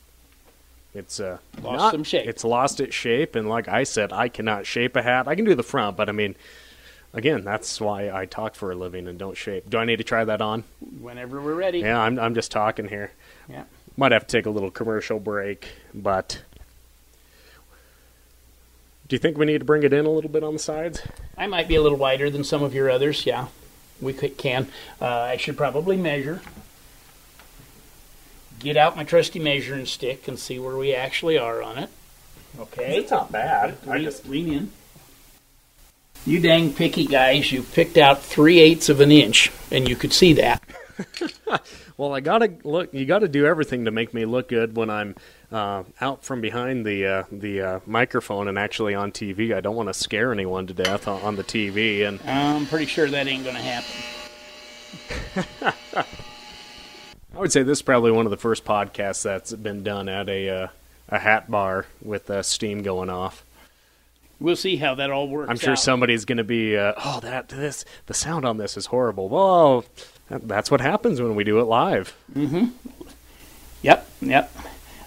[0.93, 2.28] it's uh, Lost not- some shape.
[2.28, 5.28] It's lost its shape, and like I said, I cannot shape a hat.
[5.28, 6.36] I can do the front, but I mean,
[7.14, 9.70] again, that's why I talk for a living and don't shape.
[9.70, 10.64] Do I need to try that on?
[10.99, 11.80] Whenever we're ready.
[11.80, 13.12] Yeah, I'm I'm just talking here.
[13.49, 13.64] Yeah.
[13.97, 16.41] Might have to take a little commercial break, but
[19.07, 21.01] do you think we need to bring it in a little bit on the sides?
[21.38, 23.26] I might be a little wider than some of your others.
[23.26, 23.47] Yeah,
[23.99, 24.68] we could, can.
[25.01, 26.41] Uh, I should probably measure.
[28.59, 31.89] Get out my trusty measuring stick and see where we actually are on it.
[32.59, 32.97] Okay.
[32.97, 33.76] It's not bad.
[33.88, 34.72] Lean, lean in.
[36.26, 37.51] You dang picky guys!
[37.51, 40.61] You picked out three eighths of an inch, and you could see that.
[42.01, 42.95] Well, I gotta look.
[42.95, 45.13] You gotta do everything to make me look good when I'm
[45.51, 49.53] uh, out from behind the uh, the uh, microphone and actually on TV.
[49.53, 52.07] I don't want to scare anyone to death on, the TV.
[52.07, 53.93] And I'm pretty sure that ain't going to happen.
[57.36, 60.28] I would say this is probably one of the first podcasts that's been done at
[60.28, 60.67] a uh,
[61.07, 63.45] a hat bar with uh, steam going off.
[64.42, 65.52] We'll see how that all works.
[65.52, 65.80] I'm sure out.
[65.80, 69.30] somebody's going to be, uh, oh, that this the sound on this is horrible.
[69.30, 69.86] Well,
[70.30, 72.16] that, that's what happens when we do it live.
[73.84, 74.52] Yep, yep.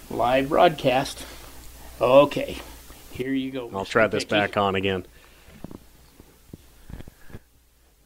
[0.09, 1.27] Live broadcast.
[2.01, 2.59] Okay,
[3.11, 3.71] here you go.
[3.75, 3.89] I'll Mr.
[3.89, 4.37] try this Picky.
[4.37, 5.05] back on again.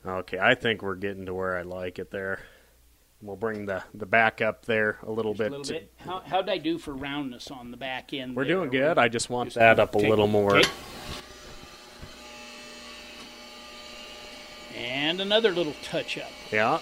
[0.06, 2.40] Okay, I think we're getting to where I like it there.
[3.20, 5.52] We'll bring the, the back up there a little Just a bit.
[5.58, 5.92] little bit.
[5.98, 8.36] How, how'd I do for roundness on the back end?
[8.36, 8.54] We're there?
[8.56, 8.96] doing good.
[8.96, 10.56] I just want Just that up a little more.
[10.58, 10.68] okay.
[14.78, 16.30] And another little touch up.
[16.52, 16.78] Yeah.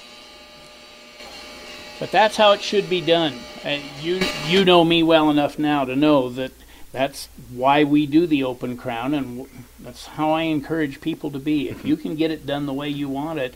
[1.99, 3.39] But that's how it should be done.
[3.65, 6.53] Uh, you you know me well enough now to know that
[6.93, 11.39] that's why we do the open crown, and w- that's how I encourage people to
[11.39, 11.71] be.
[11.71, 13.55] If you can get it done the way you want it,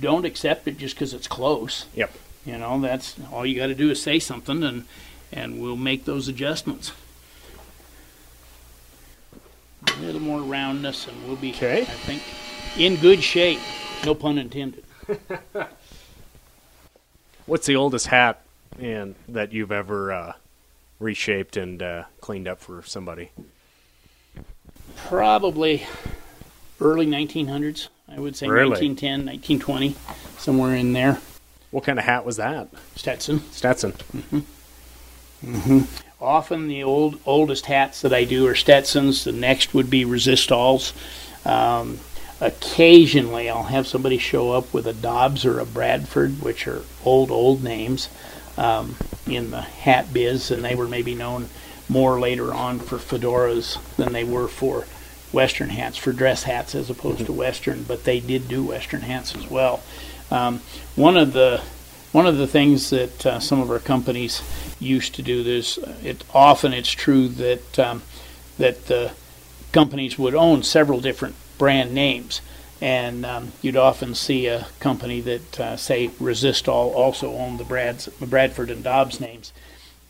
[0.00, 1.84] don't accept it just because it's close.
[1.94, 2.12] Yep.
[2.46, 4.86] You know, that's all you got to do is say something, and
[5.30, 6.92] and we'll make those adjustments.
[9.86, 11.82] A little more roundness, and we'll be, Okay.
[11.82, 12.22] I think,
[12.76, 13.60] in good shape.
[14.04, 14.84] No pun intended.
[17.46, 18.40] What's the oldest hat
[18.78, 20.32] and that you've ever uh,
[20.98, 23.30] reshaped and uh, cleaned up for somebody?
[25.06, 25.86] Probably
[26.80, 27.88] early 1900s.
[28.08, 28.70] I would say Really?
[28.70, 29.26] 1910,
[29.58, 29.96] 1920,
[30.38, 31.18] somewhere in there.
[31.70, 32.68] What kind of hat was that?
[32.96, 33.40] Stetson.
[33.50, 33.94] Stetson.
[36.20, 39.24] Often the old oldest hats that I do are Stetsons.
[39.24, 40.92] The next would be Resistols.
[41.46, 41.98] Um,
[42.44, 47.30] occasionally, I'll have somebody show up with a Dobbs or a Bradford, which are old
[47.30, 48.10] old names
[48.58, 51.48] um, in the hat biz, and they were maybe known
[51.88, 54.86] more later on for fedoras than they were for
[55.32, 57.82] Western hats, for dress hats as opposed to Western.
[57.82, 59.82] But they did do Western hats as well.
[60.30, 60.60] Um,
[60.96, 61.62] one of the
[62.12, 64.42] one of the things that uh, some of our companies
[64.78, 68.02] used to do this, it often it's true that um,
[68.58, 69.12] that the
[69.72, 72.40] companies would own several different brand names,
[72.80, 78.08] and um, you'd often see a company that uh, say Resistol also owned the Brads,
[78.20, 79.52] Bradford and Dobbs names.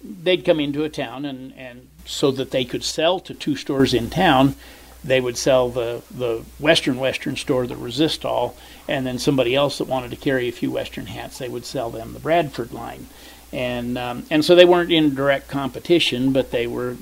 [0.02, 3.94] They'd come into a town, and, and so that they could sell to two stores
[3.94, 4.56] in town,
[5.02, 8.54] they would sell the, the Western Western store, the Resistol,
[8.88, 11.90] and then somebody else that wanted to carry a few Western hats, they would sell
[11.90, 13.06] them the Bradford line.
[13.52, 16.96] And, um, and so they weren't in direct competition, but they were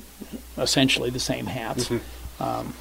[0.58, 1.88] essentially the same hats.
[2.40, 2.74] Um,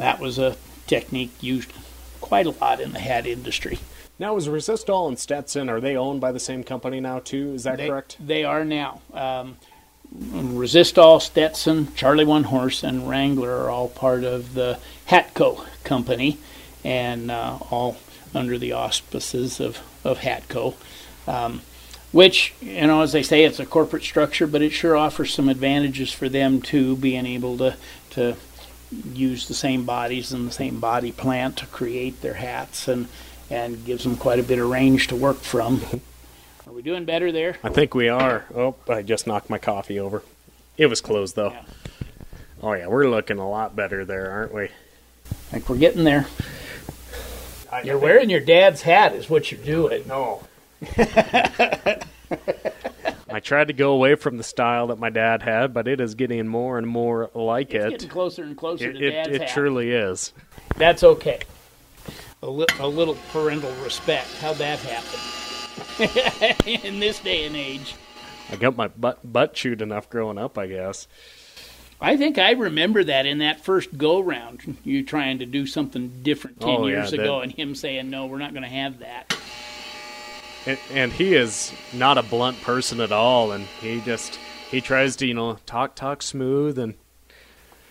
[0.00, 1.72] that was a technique used
[2.20, 3.78] quite a lot in the hat industry.
[4.18, 7.52] Now, is Resistol and Stetson are they owned by the same company now too?
[7.54, 8.16] Is that They, correct?
[8.18, 9.00] they are now.
[9.14, 9.56] Um,
[10.18, 14.78] Resistol, Stetson, Charlie One Horse, and Wrangler are all part of the
[15.08, 16.38] Hatco company,
[16.82, 17.98] and uh, all
[18.34, 20.74] under the auspices of of Hatco.
[21.28, 21.62] Um,
[22.12, 25.48] which, you know, as they say, it's a corporate structure, but it sure offers some
[25.48, 27.76] advantages for them too, being able to
[28.10, 28.36] to
[28.90, 33.08] use the same bodies and the same body plant to create their hats, and
[33.50, 35.82] and gives them quite a bit of range to work from.
[36.66, 37.56] Are we doing better there?
[37.64, 38.44] I think we are.
[38.54, 40.22] Oh, I just knocked my coffee over.
[40.76, 41.50] It was closed though.
[41.50, 41.62] Yeah.
[42.62, 44.64] Oh yeah, we're looking a lot better there, aren't we?
[44.64, 44.68] I
[45.50, 46.26] think we're getting there.
[47.84, 50.06] You're wearing your dad's hat, is what you're doing.
[50.06, 50.42] No.
[53.32, 56.14] I tried to go away from the style that my dad had, but it is
[56.14, 57.90] getting more and more like It's it.
[57.90, 59.50] getting closer and closer It, to it, dad's it hat.
[59.50, 60.32] truly is.
[60.76, 61.40] That's okay.
[62.42, 64.28] A, li- a little parental respect.
[64.40, 66.56] How'd that happen?
[66.86, 67.94] In this day and age.
[68.50, 71.06] I got my butt butt chewed enough growing up, I guess.
[72.00, 76.22] I think I remember that in that first go round, you trying to do something
[76.22, 78.68] different 10 Oh, yeah, years that- ago, and him saying, no, we're not going to
[78.70, 79.36] have that.
[80.66, 84.38] And, and he is not a blunt person at all, and he just
[84.70, 86.78] he tries to you know talk talk smooth.
[86.78, 86.94] And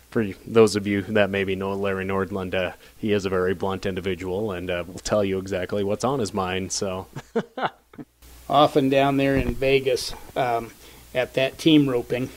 [0.09, 3.85] for those of you that maybe know Larry Nordlund, uh, he is a very blunt
[3.85, 6.71] individual, and uh, will tell you exactly what's on his mind.
[6.71, 7.07] So
[8.49, 10.71] often down there in Vegas um,
[11.13, 12.29] at that team roping.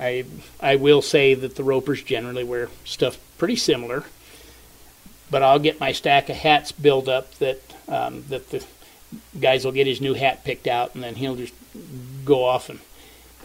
[0.00, 0.24] I
[0.60, 4.04] I will say that the ropers generally wear stuff pretty similar,
[5.30, 8.64] but I'll get my stack of hats built up that um, that the
[9.40, 11.54] guys will get his new hat picked out, and then he'll just
[12.24, 12.80] go off and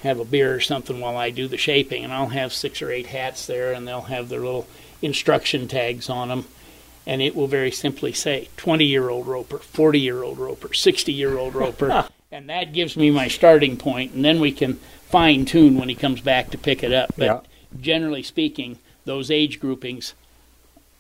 [0.04, 2.92] have a beer or something while I do the shaping, and I'll have six or
[2.92, 4.68] eight hats there, and they'll have their little
[5.02, 6.46] instruction tags on them
[7.08, 11.14] and it will very simply say 20 year old roper, 40 year old roper, 60
[11.14, 12.10] year old roper.
[12.32, 14.74] and that gives me my starting point, and then we can
[15.10, 17.14] fine tune when he comes back to pick it up.
[17.18, 17.40] But Yeah.
[17.80, 20.14] generally speaking, those age groupings,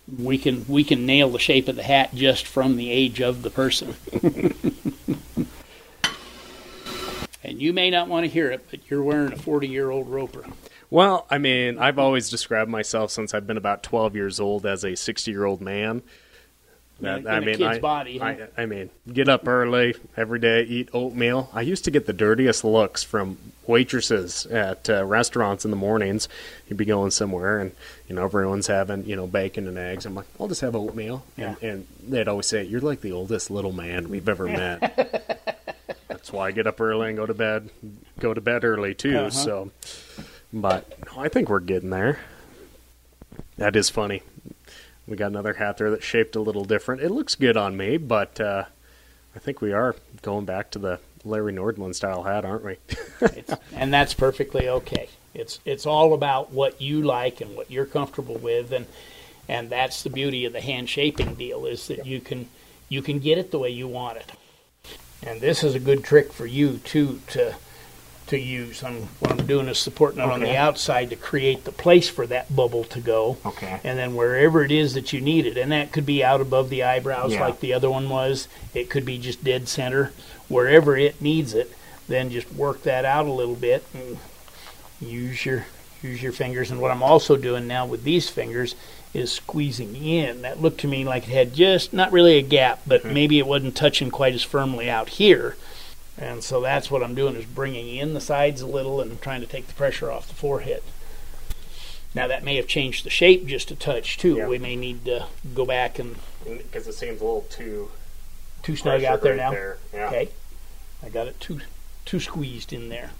[0.07, 3.41] we can we can nail the shape of the hat just from the age of
[3.41, 3.95] the person.
[7.43, 10.07] and you may not want to hear it, but you're wearing a 40 year old
[10.07, 10.45] roper.
[10.89, 14.85] Well, I mean, I've always described myself since I've been about 12 years old as
[14.85, 16.01] a 60 year old man.
[16.99, 18.25] That, In I mean, kid's I, body, huh?
[18.57, 21.49] I, I mean, get up early every day, eat oatmeal.
[21.53, 23.37] I used to get the dirtiest looks from
[23.67, 26.27] waitresses at uh, restaurants in the mornings.
[26.67, 27.71] You'd be going somewhere, and
[28.07, 30.07] you know everyone's having you know bacon and eggs.
[30.07, 33.51] I'm like, I'll just have oatmeal, and, and they'd always say, "You're like the oldest
[33.51, 35.53] little man we've ever met."
[36.07, 37.69] That's why I get up early and go to bed.
[38.19, 39.17] Go to bed early too.
[39.17, 39.29] Uh-huh.
[39.29, 39.71] So,
[40.51, 42.19] but no, I think we're getting there.
[43.57, 44.23] That is funny.
[45.07, 47.01] We got another hat there that's shaped a little different.
[47.01, 48.65] It looks good on me, but uh,
[49.35, 52.77] I think we are going back to the Larry Nordlund style hat, aren't we?
[53.73, 55.09] And that's perfectly okay.
[55.33, 58.85] It's it's all about what you like and what you're comfortable with, and
[59.47, 62.49] and that's the beauty of the hand shaping deal is that you can
[62.89, 64.31] you can get it the way you want it.
[65.25, 67.55] And this is a good trick for you too to
[68.27, 68.83] to use.
[68.83, 72.27] I'm, what I'm doing is supporting it on the outside to create the place for
[72.27, 73.37] that bubble to go.
[73.45, 73.79] Okay.
[73.83, 76.69] And then wherever it is that you need it, and that could be out above
[76.69, 77.41] the eyebrows Yeah.
[77.45, 78.47] like the other one was.
[78.73, 80.11] It could be just dead center.
[80.49, 81.71] Wherever it needs it,
[82.07, 84.17] then just work that out a little bit and
[85.01, 85.65] use your
[86.03, 86.69] use your fingers.
[86.71, 88.75] And what I'm also doing now with these fingers
[89.13, 90.43] is squeezing in.
[90.43, 93.13] That looked to me like it had just not really a gap, but Mm-hmm.
[93.13, 95.55] maybe it wasn't touching quite as firmly out here.
[96.17, 99.41] And so that's what I'm doing is bringing in the sides a little and trying
[99.41, 100.81] to take the pressure off the forehead.
[102.15, 104.37] Now that may have changed the shape just a touch too.
[104.37, 104.47] Yeah.
[104.47, 106.15] We may need to go back and
[106.45, 107.91] Because it seems a little too
[108.63, 109.99] too snug out there pressured now.
[109.99, 110.07] right Yeah.
[110.07, 110.29] Okay,
[111.05, 111.61] I got it too
[112.05, 113.11] too squeezed in there.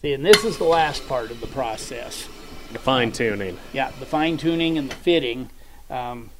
[0.00, 2.28] See, and this is the last part of the process.
[2.72, 3.58] The fine tuning.
[3.72, 5.50] Yeah, the fine tuning and the fitting.
[5.90, 6.30] Um,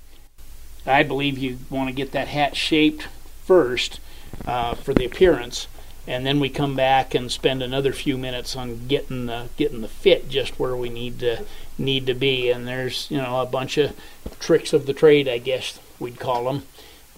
[0.87, 3.09] I believe you want to get that hat shaped
[3.45, 4.01] first
[4.47, 5.67] uh, for the appearance,
[6.07, 9.89] and then we come back and spend another few minutes on getting the getting the
[9.89, 11.45] fit just where we need to
[11.79, 12.51] need to be.
[12.51, 13.97] And there's you know a bunch of
[14.39, 16.63] tricks of the trade, I guess we'd call them,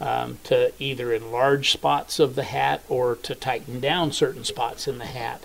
[0.00, 4.98] um, to either enlarge spots of the hat or to tighten down certain spots in
[4.98, 5.44] the hat.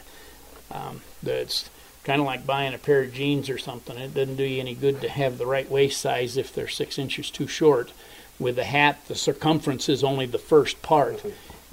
[0.72, 1.70] Um, that's
[2.04, 3.98] kind of like buying a pair of jeans or something.
[3.98, 7.00] It doesn't do you any good to have the right waist size if they're six
[7.00, 7.92] inches too short.
[8.40, 11.24] With the hat, the circumference is only the first part.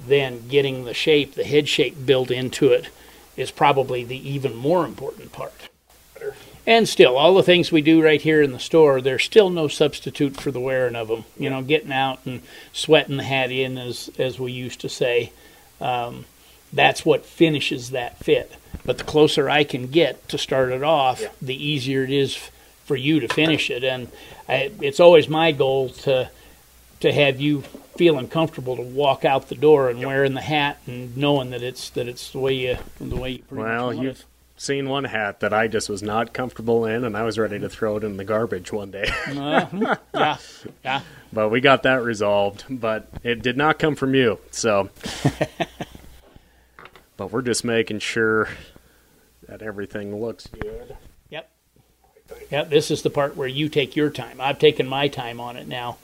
[0.07, 2.89] Then getting the shape, the head shape built into it,
[3.37, 5.53] is probably the even more important part.
[6.67, 9.67] And still, all the things we do right here in the store, there's still no
[9.67, 11.25] substitute for the wearing of them.
[11.37, 12.41] You know, getting out and
[12.71, 15.31] sweating the hat in, as as we used to say.
[15.79, 16.25] Um,
[16.71, 18.55] that's what finishes that fit.
[18.85, 21.29] But the closer I can get to start it off, Yeah.
[21.41, 22.51] the easier it is f-
[22.85, 23.83] for you to finish it.
[23.83, 24.07] And
[24.47, 26.29] I, it's always my goal to
[26.99, 27.63] to have you
[27.95, 31.89] feeling comfortable to walk out the door and wearing the hat and knowing that it's
[31.91, 34.25] that it's the way you the way you Well, you've it.
[34.57, 37.69] seen one hat that I just was not comfortable in, and I was ready to
[37.69, 39.09] throw it in the garbage one day.
[39.27, 40.37] Uh, yeah,
[40.85, 41.01] yeah.
[41.33, 42.63] but we got that resolved.
[42.69, 44.89] But it did not come from you, so.
[47.17, 48.49] but we're just making sure
[49.47, 50.95] that everything looks good.
[51.29, 51.49] Yep.
[52.51, 54.39] Yep, this is the part where you take your time.
[54.39, 55.97] I've taken my time on it now.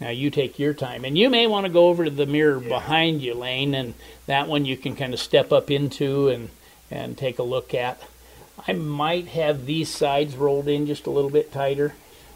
[0.00, 1.04] Now you take your time.
[1.04, 3.94] And you may want to go over to the mirror behind you, Lane, and
[4.26, 6.50] that one you can kind of step up into and,
[6.90, 8.00] and take a look at.
[8.66, 11.94] I might have these sides rolled in just a little bit tighter.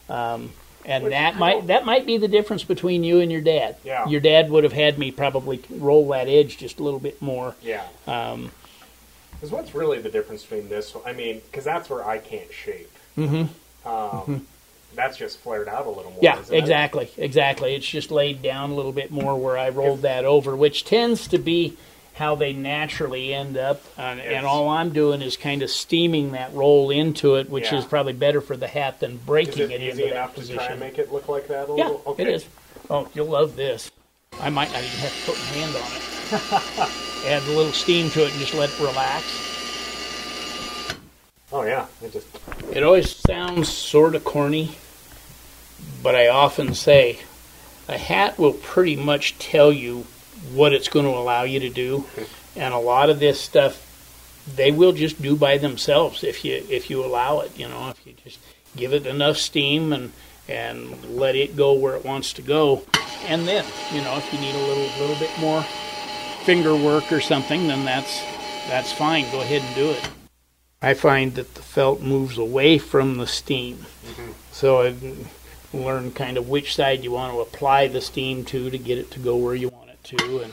[0.09, 0.53] Um,
[0.85, 3.77] and that might that might be the difference between you and your dad.
[3.85, 4.09] Yeah.
[4.09, 7.55] Your dad would have had me probably roll that edge just a little bit more.
[7.61, 7.85] Yeah.
[8.07, 8.53] Um,
[9.33, 10.95] Because what's really the difference between this?
[11.05, 12.91] I mean, because that's where I can't shape.
[13.17, 13.89] Mm-hmm.
[13.89, 14.47] Um,
[14.95, 16.21] That's just flared out a little more.
[16.23, 16.59] Yeah, isn't it?
[16.59, 17.75] exactly, exactly.
[17.75, 21.29] It's just laid down a little bit more where I rolled that over, which tends
[21.29, 21.77] to be
[22.15, 23.81] how they naturally end up.
[23.97, 27.71] Uh, and, and all I'm doing is kind of steaming that roll into it, which
[27.71, 27.79] Yeah.
[27.79, 30.41] is probably better for the hat than breaking it it, easy into that enough to
[30.41, 30.57] position.
[30.57, 31.69] try and make it look like that?
[31.71, 32.03] A yeah, little?
[32.07, 32.23] Okay.
[32.25, 32.47] it is.
[32.91, 33.93] Oh, you'll love this.
[34.41, 37.25] I might not even have to put my hand on it.
[37.27, 39.25] Add a little steam to it and just let it relax.
[41.51, 42.27] Oh yeah, it just
[42.73, 44.77] It always sounds sort of corny,
[46.03, 47.21] but I often say
[47.89, 50.07] a hat will pretty much tell you
[50.53, 52.05] what it's going to allow you to do,
[52.57, 53.85] and a lot of this stuff
[54.57, 57.59] they will just do by themselves if you if you allow it.
[57.59, 58.39] You know, if you just
[58.77, 60.13] give it enough steam and
[60.49, 62.83] and let it go where it wants to go,
[63.27, 65.63] and then you know if you need a little little bit more
[66.43, 68.23] finger work or something, then that's
[68.69, 69.25] that's fine.
[69.31, 70.11] Go ahead and do it.
[70.81, 73.87] I find that the felt moves away from the steam.
[74.53, 74.95] So I
[75.73, 79.11] learn kind of which side you want to apply the steam to to get it
[79.13, 80.53] to go where you want it to, and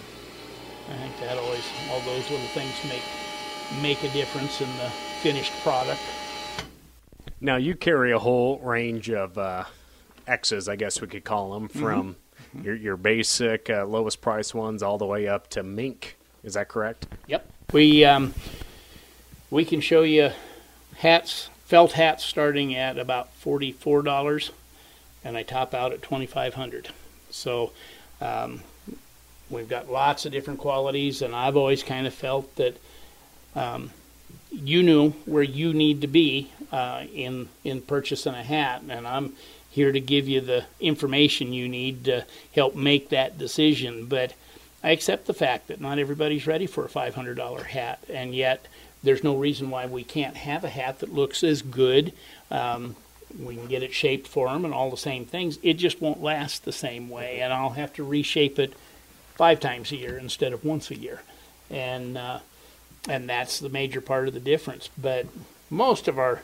[0.89, 4.89] I think that always all those little things make make a difference in the
[5.21, 5.99] finished product.
[7.41, 9.63] now you carry a whole range of uh,
[10.28, 11.80] X's, I guess we could call them, Mm-hmm.
[11.80, 12.15] from
[12.63, 16.17] your your basic uh, lowest price ones all the way up to mink.
[16.43, 17.07] Is that correct?
[17.28, 17.47] Yep.
[17.73, 18.34] We um,
[19.56, 20.32] we can show you
[20.97, 24.51] hats, felt hats starting at about forty four dollars,
[25.24, 26.89] and I top out at twenty five hundred.
[27.30, 27.72] So
[28.20, 28.64] um,
[29.49, 32.78] we've got lots of different qualities, and I've always kind of felt that
[33.56, 33.91] um,
[34.51, 39.38] you knew where you need to be uh, in in purchasing a hat, and I'm
[39.72, 44.08] here to give you the information you need to help make that decision.
[44.08, 44.34] But
[44.84, 48.68] I accept the fact that not everybody's ready for a $500 hat, and yet
[49.06, 52.12] there's no reason why we can't have a hat that looks as good.
[52.51, 52.95] Um,
[53.39, 55.58] we can get it shaped for them and all the same things.
[55.62, 58.74] It just won't last the same way, and I'll have to reshape it
[59.36, 61.22] five times a year instead of once a year,
[61.70, 62.39] and uh,
[63.08, 64.89] and that's the major part of the difference.
[64.97, 65.28] But
[65.70, 66.43] most of our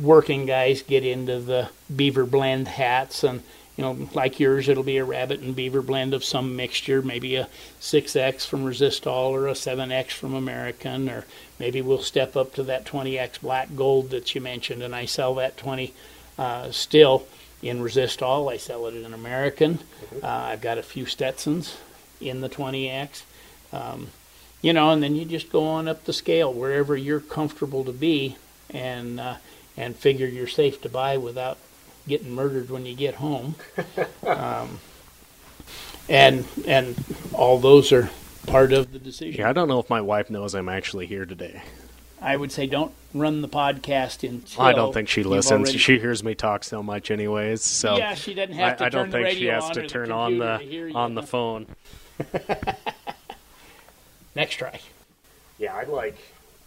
[0.00, 3.42] working guys get into the beaver blend hats and
[3.78, 7.36] you know like yours it'll be a rabbit and beaver blend of some mixture maybe
[7.36, 7.48] a
[7.80, 11.24] 6x from resistol or a 7x from american or
[11.58, 15.34] maybe we'll step up to that 20x black gold that you mentioned and i sell
[15.36, 15.94] that 20
[16.38, 17.26] Uh, still,
[17.62, 19.80] in Resistol, I sell it in American.
[20.22, 21.76] Uh, I've got a few Stetsons
[22.20, 23.22] in the 20X.
[23.72, 24.10] Um,
[24.62, 27.92] you know, and then you just go on up the scale wherever you're comfortable to
[27.92, 28.36] be,
[28.70, 29.36] and uh,
[29.76, 31.58] and figure you're safe to buy without
[32.08, 33.54] getting murdered when you get home.
[34.26, 34.80] um,
[36.08, 36.96] and and
[37.32, 38.10] all those are
[38.46, 39.40] part of the decision.
[39.40, 41.62] Yeah, I don't know if my wife knows I'm actually here today.
[42.20, 45.52] I would say don't run the podcast until I don't think she listens.
[45.68, 47.62] already- She hears me talk so much, anyways.
[47.62, 49.82] So yeah, she doesn't have to I, I don't the think she has to or
[49.82, 50.96] the turn on the to hear you.
[50.96, 51.66] on the phone.
[54.34, 54.80] Next try.
[55.58, 56.16] Yeah, I like.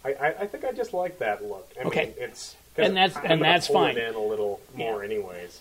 [0.04, 1.70] I, I, I think I just like that look.
[1.80, 2.06] I Okay.
[2.06, 3.96] mean, it's And that's- I'm and that's fine.
[3.98, 4.84] In a little Yeah.
[4.90, 5.60] more, anyways.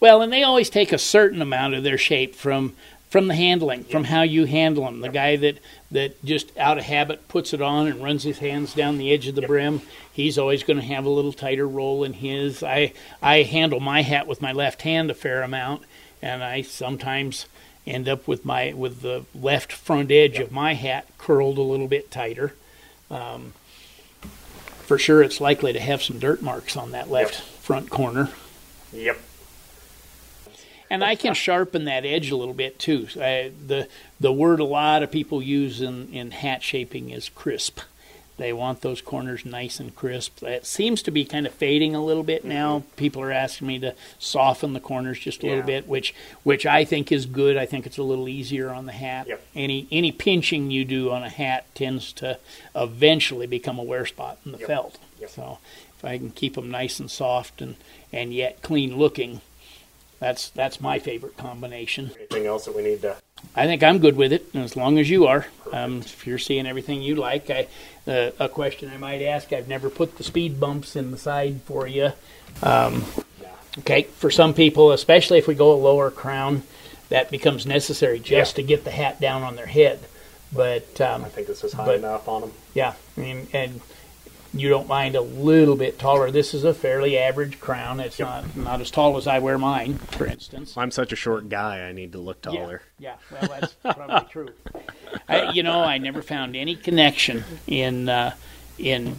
[0.00, 2.74] Well, and they always take a certain amount of their shape from
[3.10, 5.00] from the handling, from how you handle them.
[5.00, 5.58] The guy that
[5.92, 9.28] that just out of habit puts it on and runs his hands down the edge
[9.28, 9.82] of the brim,
[10.12, 12.62] he's always going to have a little tighter roll in his.
[12.64, 12.92] I
[13.22, 15.82] I handle my hat with my left hand a fair amount,
[16.20, 17.46] and I sometimes
[17.86, 21.88] end up with my with the left front edge of my hat curled a little
[21.88, 22.54] bit tighter.
[23.10, 23.52] Um,
[24.86, 27.42] for sure, it's likely to have some dirt marks on that left Yep.
[27.60, 28.30] front corner
[28.92, 29.18] Yep.
[30.90, 33.08] and I can sharpen that edge a little bit too.
[33.16, 33.88] I, the
[34.20, 37.80] the word a lot of people use in, in hat shaping is crisp.
[38.36, 40.40] They want those corners nice and crisp.
[40.40, 42.82] That seems to be kind of fading a little bit now.
[42.96, 45.66] People are asking me to soften the corners just a little Mm-hmm.
[45.66, 47.56] Bit, which which I think is good.
[47.56, 49.28] I think it's a little easier on the hat.
[49.28, 49.46] Yep.
[49.54, 52.38] Any any pinching you do on a hat tends to
[52.74, 54.66] eventually become a wear spot in the Yep.
[54.66, 54.98] felt.
[55.20, 55.30] Yep.
[55.30, 55.58] So
[55.96, 57.76] if I can keep them nice and soft and
[58.12, 59.42] and yet clean looking,
[60.18, 62.10] that's that's my favorite combination.
[62.16, 63.16] Anything else that we need to?
[63.54, 65.46] I think I'm good with it, as long as you are.
[65.72, 67.66] Um, if you're seeing everything you like, I,
[68.06, 71.60] uh, a question I might ask: I've never put the speed bumps in the side
[71.62, 72.12] for you.
[72.62, 73.04] Um,
[73.80, 76.62] okay, for some people, especially if we go a lower crown,
[77.08, 78.62] that becomes necessary just Yeah.
[78.62, 80.00] to get the hat down on their head.
[80.52, 82.52] But um, I think this is high But- enough on them.
[82.74, 83.80] yeah, I mean, and
[84.54, 86.30] you don't mind a little bit taller.
[86.30, 88.00] This is a fairly average crown.
[88.00, 88.28] It's Yep.
[88.28, 90.76] not not as tall as I wear mine, for instance.
[90.76, 91.80] I'm such a short guy.
[91.80, 92.80] I need to look taller.
[92.98, 93.38] Yeah, yeah.
[93.48, 94.48] Well, that's probably true.
[95.28, 98.34] I, you know, I never found any connection in uh,
[98.78, 99.16] in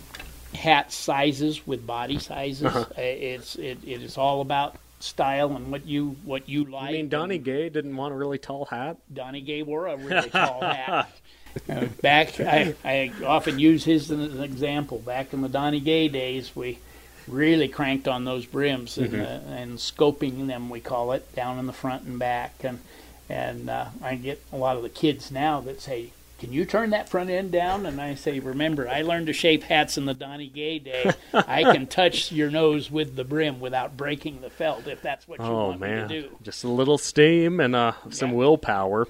[0.53, 2.65] hat sizes with body sizes.
[2.65, 2.85] Uh-huh.
[2.97, 6.89] Uh, It's it, it is all about style and what you what you like.
[6.89, 8.97] I mean, Donnie Gay didn't want a really tall hat.
[9.13, 11.09] Donnie Gay wore a really tall hat.
[11.69, 14.99] Uh, back, I, I often use his as an example.
[14.99, 16.79] Back in the Donnie Gay days, we
[17.27, 21.65] really cranked on those brims and, uh, and scoping them, we call it, down in
[21.65, 22.55] the front and back.
[22.63, 22.79] And
[23.29, 26.91] and uh, I get a lot of the kids now that say, "Can you turn
[26.91, 30.13] that front end down?" And I say, "Remember, I learned to shape hats in the
[30.13, 31.11] Donnie Gay day.
[31.33, 35.39] I can touch your nose with the brim without breaking the felt if that's what
[35.39, 38.35] you Oh want man, me to do." just a little steam and uh, some Yeah.
[38.35, 39.07] willpower.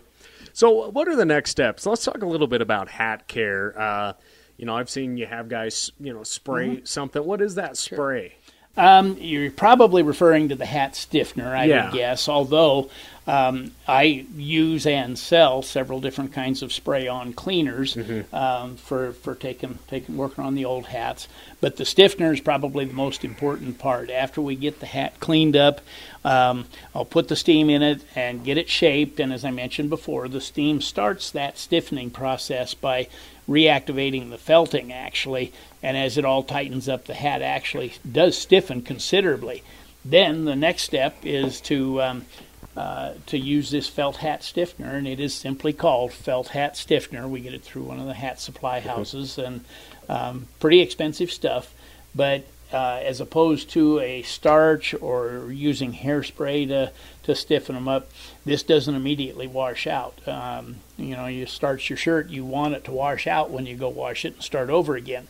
[0.56, 1.86] So, what are the next steps?
[1.86, 3.78] Let's talk a little bit about hat care.
[3.78, 4.14] Uh,
[4.56, 6.86] you know, I've seen you have guys, you know, spray Mm-hmm.
[6.86, 7.26] something.
[7.26, 8.36] What is that spray?
[8.78, 11.86] Um, you're probably referring to the hat stiffener, I Yeah.
[11.86, 12.30] would guess.
[12.30, 12.90] Although
[13.28, 17.98] um, I use and sell several different kinds of spray-on cleaners
[18.32, 21.28] um, for for taking taking working on the old hats.
[21.60, 24.10] But the stiffener is probably the most important part.
[24.10, 25.82] After we get the hat cleaned up,
[26.26, 26.66] um,
[26.96, 29.20] I'll put the steam in it and get it shaped.
[29.20, 33.08] And as I mentioned before, the steam starts that stiffening process by
[33.48, 35.54] reactivating the felting actually
[35.84, 39.62] and as it all tightens up the hat actually does stiffen considerably
[40.04, 42.26] then the next step is to um,
[42.76, 47.28] uh, to use this felt hat stiffener and it is simply called felt hat stiffener
[47.28, 49.64] we get it through one of the hat supply houses and
[50.10, 51.72] um, pretty expensive stuff
[52.16, 52.44] but
[52.74, 56.92] uh, as opposed to a starch or using hairspray to,
[57.24, 58.10] to stiffen them up,
[58.44, 60.20] this doesn't immediately wash out.
[60.28, 63.76] Um, you know, you starch your shirt, you want it to wash out when you
[63.76, 65.28] go wash it and start over again.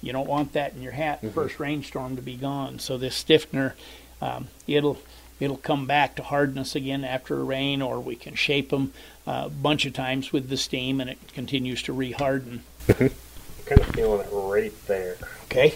[0.00, 2.80] You don't want that in your hat first rainstorm to be gone.
[2.80, 3.76] So this stiffener,
[4.20, 4.98] um, it'll
[5.38, 8.92] it'll come back to hardness again after a rain, or we can shape them
[9.26, 12.60] uh, a bunch of times with the steam, and it continues to reharden.
[12.88, 12.94] I'm
[13.66, 15.16] kind of feeling it right there.
[15.44, 15.74] Okay.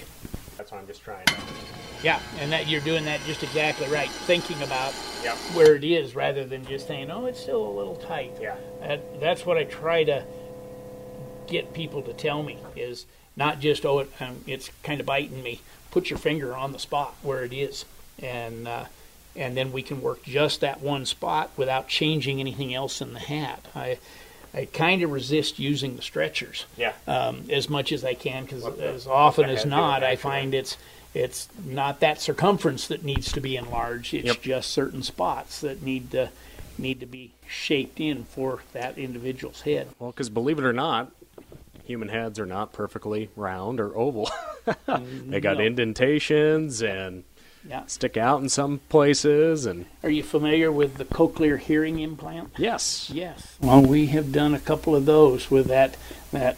[0.67, 1.35] That's why I'm just trying to.
[2.03, 4.11] Yeah, and that you're doing that just exactly right.
[4.11, 4.93] Thinking about
[5.23, 5.37] Yep.
[5.55, 8.57] where it is rather than just saying, "Oh, it's still a little tight." Yeah.
[8.81, 10.25] That, that's what I try to
[11.47, 13.07] get people to tell me is
[13.37, 15.61] not just, "Oh, it, um, it's kind of biting me."
[15.93, 17.85] Put your finger on the spot where it is,
[18.21, 18.87] and uh,
[19.37, 23.21] and then we can work just that one spot without changing anything else in the
[23.21, 23.65] hat.
[23.73, 23.99] I
[24.57, 26.95] I kind of resist using the stretchers Yeah.
[27.07, 30.77] um, as much as I can because as often as not, I find it's
[31.15, 34.13] it's not that circumference that needs to be enlarged.
[34.15, 34.43] It's Yep.
[34.43, 36.31] just certain spots that need to
[36.79, 39.89] need to be shaped in for that individual's head.
[39.99, 41.11] Well, because believe it or not,
[41.85, 44.31] human heads are not perfectly round or oval.
[44.87, 45.65] they got No.
[45.65, 47.25] indentations and
[47.69, 47.83] Yeah.
[47.87, 49.67] stick out in some places.
[49.67, 52.51] And Are you familiar with the cochlear hearing implant?
[52.59, 53.57] yes, Yes.
[53.61, 55.97] Well, we have done a couple of those with that
[56.33, 56.57] that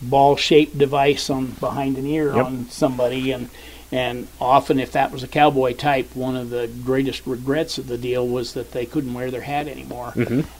[0.00, 2.44] ball-shaped device on behind an ear Yep.
[2.46, 3.48] on somebody, and
[3.90, 7.96] and often if that was a cowboy type, one of the greatest regrets of the
[7.98, 10.12] deal was that they couldn't wear their hat anymore,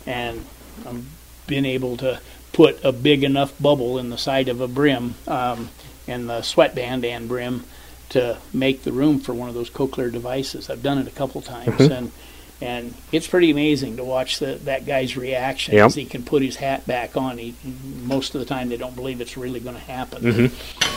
[0.06, 0.44] and
[0.86, 1.06] um,
[1.46, 2.20] been able to
[2.52, 5.68] put a big enough bubble in the side of a brim um,
[6.08, 7.64] and the sweatband and brim
[8.10, 10.70] to make the room for one of those cochlear devices.
[10.70, 11.92] I've done it a couple times, mm-hmm.
[11.92, 12.12] and
[12.60, 15.86] and it's pretty amazing to watch the, that guy's reaction Yep.
[15.86, 17.38] as he can put his hat back on.
[17.38, 17.54] He,
[18.02, 20.22] most of the time, they don't believe it's really going to happen.
[20.22, 20.94] Mm-hmm.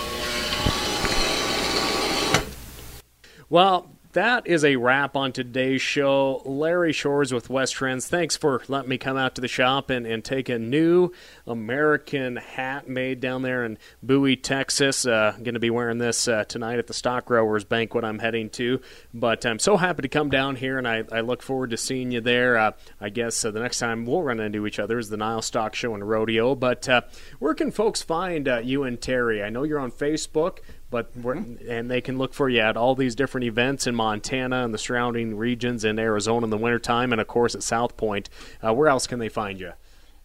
[3.49, 6.41] Well, that is a wrap on today's show.
[6.45, 8.07] Larry Shores with Westrends.
[8.07, 11.12] Thanks for letting me come out to the shop and, and take a new
[11.47, 15.05] American hat made down there in Bowie, Texas.
[15.05, 18.49] Uh, going to be wearing this uh, tonight at the Stock Growers Banquet I'm heading
[18.51, 18.82] to.
[19.14, 22.12] But I'm so happy to come down here, and I, I look forward to seeing
[22.12, 22.57] you there.
[22.57, 25.41] Uh, I guess uh, the next time we'll run into each other is the Nile
[25.41, 26.55] Stock Show and Rodeo.
[26.55, 27.01] But uh,
[27.39, 29.41] where can folks find uh, you and Terry?
[29.41, 30.59] I know you're on Facebook
[30.92, 34.64] but we're, and they can look for you at all these different events in Montana
[34.64, 38.30] and the surrounding regions in Arizona in the wintertime and of course at South Point.
[38.62, 39.72] Uh, where else can they find you?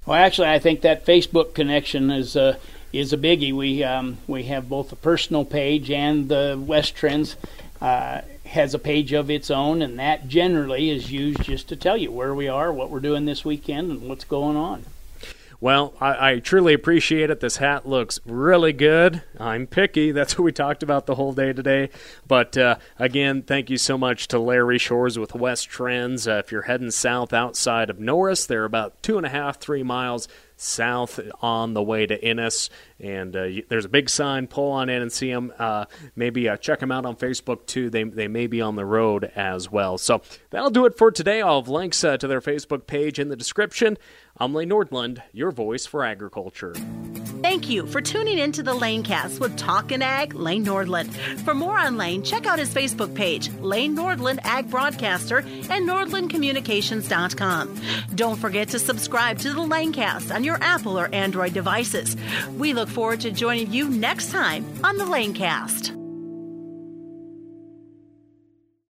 [0.04, 2.58] Well, actually, I think that Facebook connection is a
[2.92, 3.52] is a biggie.
[3.52, 7.36] We um, we have both a personal page and the Westrends
[7.80, 11.96] uh, has a page of its own, and that generally is used just to tell
[11.96, 14.84] you where we are, what we're doing this weekend, and what's going on.
[15.60, 17.40] Well, I, I truly appreciate it.
[17.40, 19.22] This hat looks really good.
[19.38, 20.12] I'm picky.
[20.16, 21.90] That's what we talked about the whole day today.
[22.26, 26.28] But uh, again, thank you so much to Larry Shores with Westrends.
[26.28, 29.82] Uh, if you're heading south outside of Norris, they're about two and a half, three
[29.82, 32.70] miles south on the way to Ennis.
[32.98, 34.46] And uh, there's a big sign.
[34.46, 35.52] Pull on in and see them.
[35.58, 35.84] Uh,
[36.14, 37.90] maybe uh, check them out on Facebook too.
[37.90, 39.98] They, they may be on the road as well.
[39.98, 41.42] So that'll do it for today.
[41.42, 43.98] I'll have links uh, to their Facebook page in the description.
[44.38, 46.74] I'm Lane Nordlund, your voice for agriculture.
[47.42, 51.10] Thank you for tuning in to the Lanecast with Talkin' Ag, Lane Nordlund.
[51.40, 57.80] For more on Lane, check out his Facebook page, Lane Nordlund Ag Broadcaster, and NordlundCommunications.com.
[58.14, 62.16] Don't forget to subscribe to the Lanecast on your Apple or Android devices.
[62.58, 66.05] We look forward to joining you next time on the Lanecast.